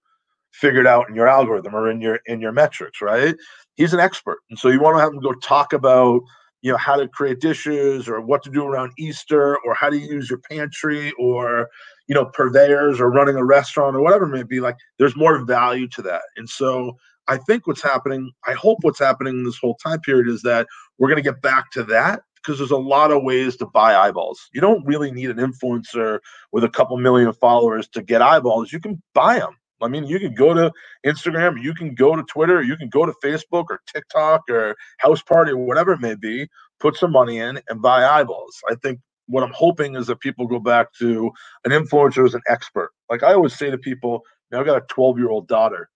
figured 0.60 0.86
out 0.86 1.08
in 1.08 1.14
your 1.14 1.28
algorithm 1.28 1.74
or 1.74 1.90
in 1.90 2.00
your 2.00 2.20
in 2.26 2.40
your 2.40 2.52
metrics, 2.52 3.00
right? 3.00 3.34
He's 3.76 3.92
an 3.94 4.00
expert, 4.00 4.38
and 4.50 4.58
so 4.58 4.68
you 4.68 4.80
want 4.80 4.96
to 4.96 5.00
have 5.00 5.12
him 5.12 5.20
go 5.20 5.32
talk 5.34 5.72
about 5.72 6.20
you 6.62 6.72
know 6.72 6.76
how 6.76 6.96
to 6.96 7.08
create 7.08 7.40
dishes 7.40 8.08
or 8.08 8.20
what 8.20 8.42
to 8.42 8.50
do 8.50 8.64
around 8.64 8.92
Easter 8.98 9.58
or 9.64 9.74
how 9.74 9.88
to 9.90 9.98
use 9.98 10.28
your 10.28 10.40
pantry 10.50 11.12
or 11.18 11.68
you 12.08 12.14
know 12.14 12.26
purveyors 12.26 13.00
or 13.00 13.10
running 13.10 13.36
a 13.36 13.44
restaurant 13.44 13.96
or 13.96 14.00
whatever 14.02 14.24
it 14.24 14.36
may 14.36 14.42
be. 14.42 14.60
Like 14.60 14.76
there's 14.98 15.16
more 15.16 15.44
value 15.44 15.88
to 15.88 16.02
that, 16.02 16.22
and 16.36 16.48
so 16.48 16.96
I 17.28 17.36
think 17.36 17.66
what's 17.66 17.82
happening, 17.82 18.32
I 18.46 18.54
hope 18.54 18.78
what's 18.80 18.98
happening 18.98 19.34
in 19.34 19.44
this 19.44 19.58
whole 19.58 19.76
time 19.76 20.00
period 20.00 20.28
is 20.28 20.42
that 20.42 20.66
we're 20.98 21.08
going 21.08 21.22
to 21.22 21.30
get 21.30 21.42
back 21.42 21.70
to 21.72 21.84
that 21.84 22.22
because 22.36 22.58
there's 22.58 22.70
a 22.70 22.76
lot 22.76 23.12
of 23.12 23.22
ways 23.22 23.56
to 23.58 23.66
buy 23.66 23.94
eyeballs. 23.94 24.48
You 24.54 24.62
don't 24.62 24.84
really 24.86 25.12
need 25.12 25.28
an 25.28 25.36
influencer 25.36 26.20
with 26.52 26.64
a 26.64 26.68
couple 26.68 26.96
million 26.96 27.32
followers 27.34 27.86
to 27.88 28.02
get 28.02 28.22
eyeballs. 28.22 28.72
You 28.72 28.80
can 28.80 29.02
buy 29.12 29.38
them. 29.38 29.56
I 29.80 29.88
mean, 29.88 30.04
you 30.06 30.18
can 30.18 30.34
go 30.34 30.54
to 30.54 30.72
Instagram, 31.06 31.62
you 31.62 31.74
can 31.74 31.94
go 31.94 32.16
to 32.16 32.22
Twitter, 32.24 32.62
you 32.62 32.76
can 32.76 32.88
go 32.88 33.06
to 33.06 33.12
Facebook 33.24 33.66
or 33.70 33.80
TikTok 33.92 34.42
or 34.50 34.76
Houseparty 35.02 35.50
or 35.50 35.58
whatever 35.58 35.92
it 35.92 36.00
may 36.00 36.14
be, 36.14 36.48
put 36.80 36.96
some 36.96 37.12
money 37.12 37.38
in 37.38 37.60
and 37.68 37.80
buy 37.82 38.04
eyeballs. 38.04 38.56
I 38.70 38.74
think 38.76 39.00
what 39.26 39.44
I'm 39.44 39.52
hoping 39.52 39.94
is 39.94 40.06
that 40.06 40.20
people 40.20 40.46
go 40.46 40.58
back 40.58 40.92
to 40.94 41.30
an 41.64 41.70
influencer 41.70 42.24
as 42.24 42.34
an 42.34 42.42
expert. 42.48 42.90
Like 43.10 43.22
I 43.22 43.34
always 43.34 43.56
say 43.56 43.70
to 43.70 43.78
people, 43.78 44.22
you 44.50 44.56
know, 44.56 44.60
I've 44.60 44.66
got 44.66 44.82
a 44.82 44.86
12 44.88 45.18
year 45.18 45.30
old 45.30 45.46
daughter. 45.48 45.88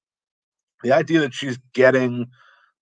The 0.83 0.93
idea 0.93 1.21
that 1.21 1.35
she's 1.35 1.59
getting 1.75 2.27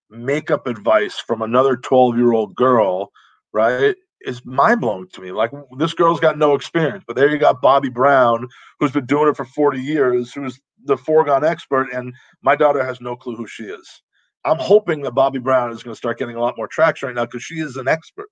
makeup 0.09 0.67
advice 0.67 1.19
from 1.19 1.41
another 1.41 1.77
12 1.77 2.17
year 2.17 2.33
old 2.33 2.55
girl, 2.55 3.11
right? 3.53 3.95
is 4.23 4.45
mind 4.45 4.81
blowing 4.81 5.07
to 5.13 5.21
me. 5.21 5.31
Like 5.31 5.51
this 5.77 5.93
girl's 5.93 6.19
got 6.19 6.37
no 6.37 6.53
experience, 6.53 7.03
but 7.07 7.15
there 7.15 7.29
you 7.29 7.37
got 7.37 7.61
Bobbi 7.61 7.91
Brown, 7.91 8.47
who's 8.79 8.91
been 8.91 9.05
doing 9.05 9.29
it 9.29 9.37
for 9.37 9.45
40 9.45 9.79
years, 9.79 10.33
who's 10.33 10.59
the 10.85 10.97
foregone 10.97 11.43
expert, 11.43 11.89
and 11.93 12.13
my 12.41 12.55
daughter 12.55 12.83
has 12.83 13.01
no 13.01 13.15
clue 13.15 13.35
who 13.35 13.47
she 13.47 13.63
is. 13.63 14.01
I'm 14.43 14.57
hoping 14.57 15.01
that 15.01 15.13
Bobbi 15.13 15.41
Brown 15.41 15.71
is 15.71 15.83
going 15.83 15.93
to 15.93 15.97
start 15.97 16.17
getting 16.17 16.35
a 16.35 16.41
lot 16.41 16.57
more 16.57 16.67
traction 16.67 17.07
right 17.07 17.15
now 17.15 17.25
because 17.25 17.43
she 17.43 17.59
is 17.59 17.77
an 17.77 17.87
expert. 17.87 18.29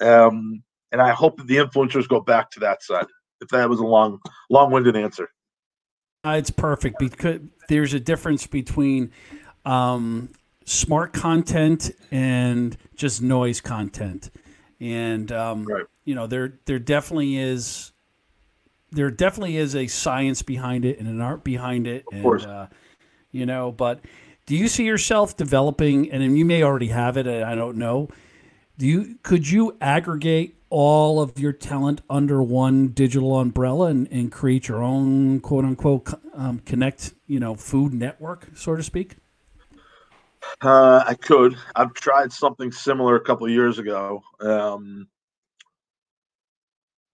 Um, 0.00 0.62
and 0.92 1.00
I 1.00 1.10
hope 1.10 1.38
that 1.38 1.46
the 1.46 1.56
influencers 1.56 2.08
go 2.08 2.20
back 2.20 2.50
to 2.52 2.60
that 2.60 2.82
side. 2.82 3.06
If 3.40 3.48
that 3.48 3.70
was 3.70 3.80
a 3.80 3.86
long, 3.86 4.18
long-winded 4.50 4.96
answer. 4.96 5.28
Uh, 6.26 6.36
it's 6.36 6.50
perfect 6.50 6.98
because 6.98 7.40
there's 7.70 7.94
a 7.94 8.00
difference 8.00 8.46
between 8.46 9.10
um, 9.64 10.28
smart 10.66 11.14
content 11.14 11.90
and 12.10 12.76
just 12.96 13.22
noise 13.22 13.62
content 13.62 14.30
and 14.80 15.30
um, 15.30 15.64
right. 15.64 15.84
you 16.04 16.14
know 16.14 16.26
there 16.26 16.58
there 16.64 16.78
definitely 16.78 17.36
is 17.36 17.92
there 18.90 19.10
definitely 19.10 19.56
is 19.56 19.74
a 19.74 19.86
science 19.86 20.42
behind 20.42 20.84
it 20.84 20.98
and 20.98 21.08
an 21.08 21.20
art 21.20 21.44
behind 21.44 21.86
it 21.86 22.04
of 22.08 22.14
and 22.14 22.22
course. 22.22 22.44
Uh, 22.44 22.66
you 23.32 23.46
know 23.46 23.72
but 23.72 24.00
do 24.46 24.56
you 24.56 24.68
see 24.68 24.84
yourself 24.84 25.36
developing 25.36 26.10
and 26.10 26.36
you 26.36 26.44
may 26.44 26.62
already 26.62 26.88
have 26.88 27.16
it 27.16 27.26
i 27.26 27.54
don't 27.54 27.76
know 27.76 28.08
do 28.78 28.86
you 28.86 29.16
could 29.22 29.48
you 29.48 29.76
aggregate 29.80 30.56
all 30.70 31.20
of 31.20 31.38
your 31.38 31.52
talent 31.52 32.00
under 32.08 32.40
one 32.42 32.88
digital 32.88 33.38
umbrella 33.38 33.86
and, 33.86 34.06
and 34.12 34.30
create 34.30 34.68
your 34.68 34.82
own 34.82 35.40
quote 35.40 35.64
unquote 35.64 36.12
um, 36.34 36.58
connect 36.60 37.12
you 37.26 37.40
know 37.40 37.54
food 37.54 37.92
network 37.92 38.48
so 38.54 38.74
to 38.76 38.82
speak 38.82 39.16
uh, 40.62 41.04
I 41.06 41.14
could. 41.14 41.56
I've 41.76 41.94
tried 41.94 42.32
something 42.32 42.72
similar 42.72 43.16
a 43.16 43.20
couple 43.20 43.48
years 43.48 43.78
ago. 43.78 44.22
Um, 44.40 45.06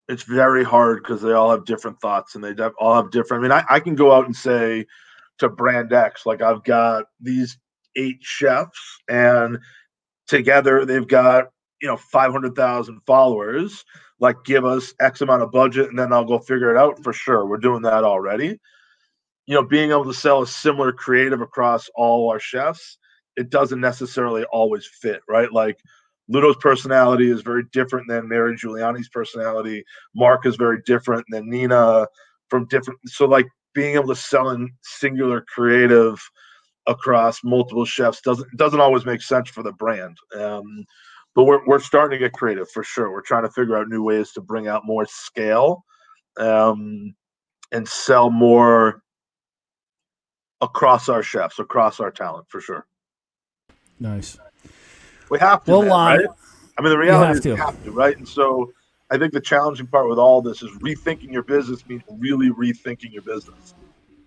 it's 0.08 0.22
very 0.22 0.64
hard 0.64 1.02
because 1.02 1.22
they 1.22 1.32
all 1.32 1.50
have 1.50 1.64
different 1.64 2.00
thoughts 2.00 2.34
and 2.34 2.44
they 2.44 2.54
all 2.78 2.94
have 2.94 3.10
different. 3.10 3.40
I 3.40 3.48
mean, 3.48 3.52
I, 3.52 3.74
I 3.76 3.80
can 3.80 3.94
go 3.94 4.12
out 4.12 4.26
and 4.26 4.36
say 4.36 4.86
to 5.38 5.48
Brand 5.48 5.92
X, 5.92 6.26
like 6.26 6.42
I've 6.42 6.64
got 6.64 7.06
these 7.20 7.58
eight 7.96 8.18
chefs, 8.20 8.98
and 9.08 9.58
together 10.28 10.84
they've 10.84 11.06
got 11.06 11.46
you 11.82 11.88
know 11.88 11.96
500,000 11.96 13.00
followers. 13.06 13.84
Like, 14.18 14.36
give 14.44 14.64
us 14.64 14.94
X 14.98 15.20
amount 15.20 15.42
of 15.42 15.52
budget, 15.52 15.90
and 15.90 15.98
then 15.98 16.12
I'll 16.12 16.24
go 16.24 16.38
figure 16.38 16.70
it 16.70 16.78
out 16.78 17.02
for 17.02 17.12
sure. 17.12 17.46
We're 17.46 17.58
doing 17.58 17.82
that 17.82 18.02
already. 18.02 18.58
You 19.46 19.54
know, 19.54 19.62
being 19.62 19.90
able 19.90 20.06
to 20.06 20.14
sell 20.14 20.42
a 20.42 20.46
similar 20.46 20.90
creative 20.92 21.42
across 21.42 21.90
all 21.94 22.30
our 22.30 22.40
chefs 22.40 22.98
it 23.36 23.50
doesn't 23.50 23.80
necessarily 23.80 24.44
always 24.44 24.86
fit, 24.86 25.20
right? 25.28 25.52
Like 25.52 25.78
Ludo's 26.28 26.56
personality 26.56 27.30
is 27.30 27.42
very 27.42 27.64
different 27.72 28.08
than 28.08 28.28
Mary 28.28 28.56
Giuliani's 28.56 29.08
personality. 29.08 29.84
Marc 30.14 30.46
is 30.46 30.56
very 30.56 30.80
different 30.84 31.24
than 31.30 31.48
Nina 31.48 32.06
from 32.48 32.66
different. 32.66 32.98
So 33.06 33.26
like 33.26 33.46
being 33.74 33.94
able 33.94 34.08
to 34.08 34.16
sell 34.16 34.50
in 34.50 34.70
singular 34.82 35.42
creative 35.42 36.18
across 36.86 37.42
multiple 37.44 37.84
chefs 37.84 38.20
doesn't 38.20 38.48
doesn't 38.56 38.80
always 38.80 39.04
make 39.04 39.22
sense 39.22 39.50
for 39.50 39.62
the 39.62 39.72
brand. 39.72 40.16
Um, 40.36 40.84
but 41.34 41.44
we're 41.44 41.64
we're 41.66 41.78
starting 41.78 42.18
to 42.18 42.24
get 42.24 42.32
creative 42.32 42.70
for 42.70 42.82
sure. 42.82 43.12
We're 43.12 43.22
trying 43.22 43.42
to 43.42 43.50
figure 43.50 43.76
out 43.76 43.88
new 43.88 44.02
ways 44.02 44.32
to 44.32 44.40
bring 44.40 44.68
out 44.68 44.86
more 44.86 45.06
scale 45.06 45.84
um, 46.38 47.14
and 47.72 47.86
sell 47.86 48.30
more 48.30 49.02
across 50.60 51.08
our 51.08 51.22
chefs, 51.22 51.58
across 51.58 52.00
our 52.00 52.10
talent 52.10 52.46
for 52.48 52.60
sure. 52.60 52.86
Nice. 54.00 54.38
We 55.30 55.38
have 55.38 55.64
to. 55.64 55.70
Well, 55.72 55.82
man, 55.82 55.90
right? 55.90 56.28
I 56.78 56.82
mean, 56.82 56.90
the 56.90 56.98
reality 56.98 57.38
is 57.38 57.44
you 57.44 57.56
have 57.56 57.82
to, 57.84 57.90
right? 57.90 58.16
And 58.16 58.28
so 58.28 58.72
I 59.10 59.18
think 59.18 59.32
the 59.32 59.40
challenging 59.40 59.86
part 59.86 60.08
with 60.08 60.18
all 60.18 60.42
this 60.42 60.62
is 60.62 60.70
rethinking 60.78 61.32
your 61.32 61.42
business 61.42 61.86
means 61.86 62.02
really 62.08 62.50
rethinking 62.50 63.12
your 63.12 63.22
business, 63.22 63.74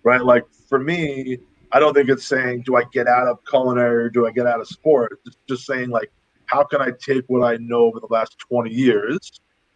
right? 0.03 0.23
Like 0.23 0.45
for 0.67 0.79
me, 0.79 1.37
I 1.71 1.79
don't 1.79 1.93
think 1.93 2.09
it's 2.09 2.25
saying, 2.25 2.63
do 2.65 2.75
I 2.75 2.83
get 2.91 3.07
out 3.07 3.27
of 3.27 3.39
culinary 3.47 4.05
or 4.05 4.09
do 4.09 4.25
I 4.25 4.31
get 4.31 4.47
out 4.47 4.59
of 4.59 4.67
sport? 4.67 5.19
It's 5.25 5.37
just 5.47 5.65
saying, 5.65 5.89
like, 5.89 6.11
how 6.45 6.63
can 6.63 6.81
I 6.81 6.91
take 6.99 7.25
what 7.27 7.43
I 7.43 7.57
know 7.57 7.81
over 7.81 7.99
the 7.99 8.07
last 8.09 8.39
20 8.39 8.71
years, 8.71 9.19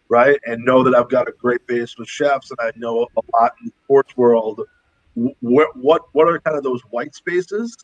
right? 0.09 0.39
And 0.47 0.63
know 0.65 0.83
that 0.83 0.95
I've 0.95 1.09
got 1.09 1.27
a 1.27 1.33
great 1.33 1.65
base 1.67 1.97
with 1.97 2.07
chefs 2.07 2.49
and 2.49 2.59
I 2.59 2.71
know 2.75 3.07
a 3.15 3.21
lot 3.37 3.51
in 3.61 3.67
the 3.67 3.73
sports 3.83 4.17
world. 4.17 4.61
What, 5.13 5.77
what, 5.77 6.03
what 6.13 6.27
are 6.27 6.39
kind 6.39 6.57
of 6.57 6.63
those 6.63 6.81
white 6.89 7.13
spaces 7.13 7.77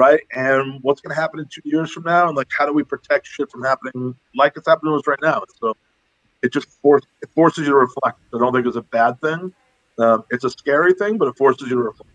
right? 0.00 0.20
And 0.34 0.78
what's 0.80 1.02
going 1.02 1.14
to 1.14 1.20
happen 1.20 1.40
in 1.40 1.46
two 1.46 1.60
years 1.64 1.92
from 1.92 2.04
now, 2.04 2.26
and 2.26 2.34
like 2.34 2.48
how 2.56 2.64
do 2.64 2.72
we 2.72 2.84
protect 2.84 3.26
shit 3.26 3.50
from 3.50 3.62
happening 3.62 4.14
like 4.34 4.54
it's 4.56 4.66
happening 4.66 4.94
to 4.94 4.96
us 4.96 5.06
right 5.06 5.18
now? 5.22 5.42
So 5.60 5.76
it 6.42 6.54
just 6.54 6.68
force 6.80 7.02
it 7.20 7.28
forces 7.34 7.66
you 7.66 7.72
to 7.74 7.78
reflect. 7.78 8.18
I 8.34 8.38
don't 8.38 8.54
think 8.54 8.66
it's 8.66 8.76
a 8.76 8.82
bad 8.82 9.20
thing. 9.20 9.52
Um, 9.98 10.24
it's 10.30 10.44
a 10.44 10.50
scary 10.50 10.94
thing, 10.94 11.18
but 11.18 11.28
it 11.28 11.36
forces 11.36 11.68
you 11.68 11.76
to 11.76 11.82
reflect. 11.82 12.10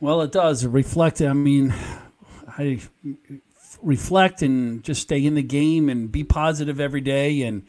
Well, 0.00 0.22
it 0.22 0.32
does 0.32 0.64
reflect. 0.64 1.20
I 1.20 1.34
mean, 1.34 1.74
I 2.56 2.80
reflect 3.82 4.40
and 4.40 4.82
just 4.82 5.02
stay 5.02 5.26
in 5.26 5.34
the 5.34 5.42
game 5.42 5.90
and 5.90 6.10
be 6.10 6.24
positive 6.24 6.80
every 6.80 7.02
day, 7.02 7.42
and 7.42 7.66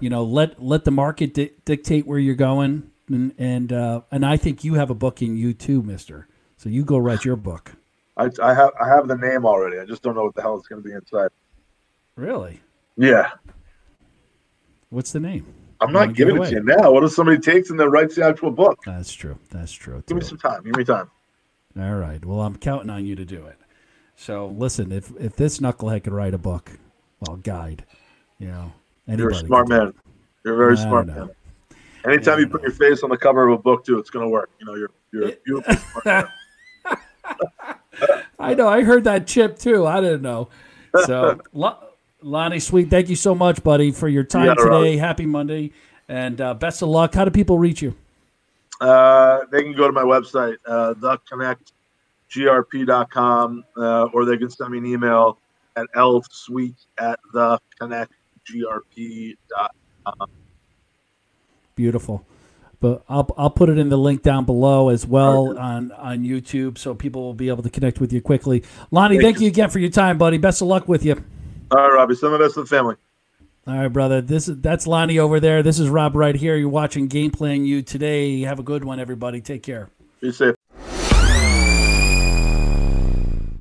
you 0.00 0.08
know, 0.08 0.24
let 0.24 0.62
let 0.62 0.84
the 0.84 0.90
market 0.90 1.34
di- 1.34 1.50
dictate 1.66 2.06
where 2.06 2.18
you're 2.18 2.34
going. 2.36 2.90
And 3.08 3.34
and 3.36 3.70
uh, 3.70 4.00
and 4.10 4.24
I 4.24 4.38
think 4.38 4.64
you 4.64 4.74
have 4.74 4.88
a 4.88 4.94
book 4.94 5.20
in 5.20 5.36
you 5.36 5.52
too, 5.52 5.82
Mister. 5.82 6.26
So 6.62 6.68
you 6.68 6.84
go 6.84 6.98
write 6.98 7.24
your 7.24 7.34
book. 7.34 7.72
I, 8.16 8.30
I 8.40 8.54
have 8.54 8.70
I 8.80 8.86
have 8.86 9.08
the 9.08 9.16
name 9.16 9.44
already. 9.44 9.80
I 9.80 9.84
just 9.84 10.00
don't 10.00 10.14
know 10.14 10.22
what 10.22 10.36
the 10.36 10.42
hell 10.42 10.56
it's 10.56 10.68
going 10.68 10.80
to 10.80 10.88
be 10.88 10.94
inside. 10.94 11.30
Really? 12.14 12.60
Yeah. 12.96 13.32
What's 14.90 15.10
the 15.10 15.18
name? 15.18 15.44
I'm 15.80 15.92
not 15.92 16.14
giving 16.14 16.36
it, 16.36 16.42
it 16.42 16.50
to 16.50 16.54
you 16.56 16.62
now. 16.62 16.92
What 16.92 17.02
if 17.02 17.10
somebody 17.10 17.40
takes 17.40 17.70
and 17.70 17.80
then 17.80 17.90
writes 17.90 18.14
the 18.14 18.24
actual 18.24 18.52
book? 18.52 18.78
That's 18.86 19.12
true. 19.12 19.36
That's 19.50 19.72
true. 19.72 20.04
Give 20.06 20.16
me 20.16 20.22
some 20.22 20.38
time. 20.38 20.62
Give 20.62 20.76
me 20.76 20.84
time. 20.84 21.10
All 21.76 21.96
right. 21.96 22.24
Well, 22.24 22.42
I'm 22.42 22.54
counting 22.54 22.90
on 22.90 23.06
you 23.06 23.16
to 23.16 23.24
do 23.24 23.44
it. 23.46 23.56
So 24.14 24.46
listen, 24.46 24.92
if 24.92 25.10
if 25.18 25.34
this 25.34 25.58
knucklehead 25.58 26.04
could 26.04 26.12
write 26.12 26.34
a 26.34 26.38
book, 26.38 26.70
well, 27.26 27.38
guide, 27.38 27.84
you 28.38 28.46
know, 28.46 28.72
you're 29.08 29.30
a 29.30 29.34
smart 29.34 29.68
man. 29.68 29.92
You're 30.44 30.54
a 30.54 30.58
very 30.58 30.76
smart 30.76 31.08
man. 31.08 31.30
Anytime 32.06 32.38
you 32.38 32.46
put 32.46 32.62
your 32.62 32.70
face 32.70 33.02
on 33.02 33.10
the 33.10 33.16
cover 33.16 33.48
of 33.48 33.58
a 33.58 33.62
book, 33.62 33.84
too, 33.84 33.98
it's 33.98 34.10
going 34.10 34.24
to 34.24 34.30
work. 34.30 34.50
You 34.60 34.66
know, 34.66 34.76
you're 34.76 34.90
you're 35.12 35.28
a 35.28 35.36
beautiful. 35.44 36.22
I 38.38 38.54
know. 38.54 38.68
I 38.68 38.82
heard 38.82 39.04
that 39.04 39.26
chip 39.26 39.58
too. 39.58 39.86
I 39.86 40.00
didn't 40.00 40.22
know. 40.22 40.48
So, 41.04 41.40
Lonnie, 42.22 42.60
sweet. 42.60 42.90
Thank 42.90 43.08
you 43.08 43.16
so 43.16 43.34
much, 43.34 43.62
buddy, 43.62 43.90
for 43.90 44.08
your 44.08 44.24
time 44.24 44.46
yeah, 44.46 44.54
today. 44.54 44.96
Happy 44.96 45.26
Monday, 45.26 45.72
and 46.08 46.40
uh, 46.40 46.54
best 46.54 46.80
of 46.82 46.88
luck. 46.88 47.14
How 47.14 47.24
do 47.24 47.30
people 47.30 47.58
reach 47.58 47.82
you? 47.82 47.94
Uh, 48.80 49.40
they 49.50 49.62
can 49.62 49.74
go 49.74 49.86
to 49.86 49.92
my 49.92 50.02
website, 50.02 50.56
uh, 50.66 50.94
theconnectgrp.com, 50.94 53.64
uh, 53.76 54.08
or 54.12 54.24
they 54.24 54.36
can 54.36 54.50
send 54.50 54.72
me 54.72 54.78
an 54.78 54.86
email 54.86 55.38
at 55.76 55.86
lsweet 55.94 56.74
at 56.98 57.20
theconnectgrp.com. 57.32 60.30
Beautiful. 61.74 62.26
But 62.82 63.04
I'll, 63.08 63.32
I'll 63.38 63.50
put 63.50 63.68
it 63.68 63.78
in 63.78 63.90
the 63.90 63.96
link 63.96 64.22
down 64.22 64.44
below 64.44 64.88
as 64.88 65.06
well 65.06 65.56
on, 65.56 65.92
on 65.92 66.24
YouTube 66.24 66.76
so 66.76 66.96
people 66.96 67.22
will 67.22 67.32
be 67.32 67.48
able 67.48 67.62
to 67.62 67.70
connect 67.70 68.00
with 68.00 68.12
you 68.12 68.20
quickly. 68.20 68.64
Lonnie, 68.90 69.18
thank, 69.18 69.36
thank 69.36 69.40
you 69.40 69.46
again 69.46 69.70
for 69.70 69.78
your 69.78 69.88
time, 69.88 70.18
buddy. 70.18 70.36
Best 70.36 70.60
of 70.62 70.66
luck 70.66 70.88
with 70.88 71.04
you. 71.04 71.22
All 71.70 71.78
right, 71.78 71.94
Robbie. 71.94 72.16
Some 72.16 72.34
of 72.34 72.40
us 72.40 72.54
the 72.54 72.66
family. 72.66 72.96
All 73.68 73.78
right, 73.78 73.86
brother. 73.86 74.20
This 74.20 74.48
is 74.48 74.60
that's 74.60 74.88
Lonnie 74.88 75.20
over 75.20 75.38
there. 75.38 75.62
This 75.62 75.78
is 75.78 75.88
Rob 75.88 76.16
right 76.16 76.34
here. 76.34 76.56
You're 76.56 76.68
watching 76.68 77.06
Game 77.06 77.30
Plan 77.30 77.64
You 77.64 77.82
today. 77.82 78.40
Have 78.40 78.58
a 78.58 78.64
good 78.64 78.84
one, 78.84 78.98
everybody. 78.98 79.40
Take 79.40 79.62
care. 79.62 79.88
Be 80.20 80.32
safe. 80.32 80.56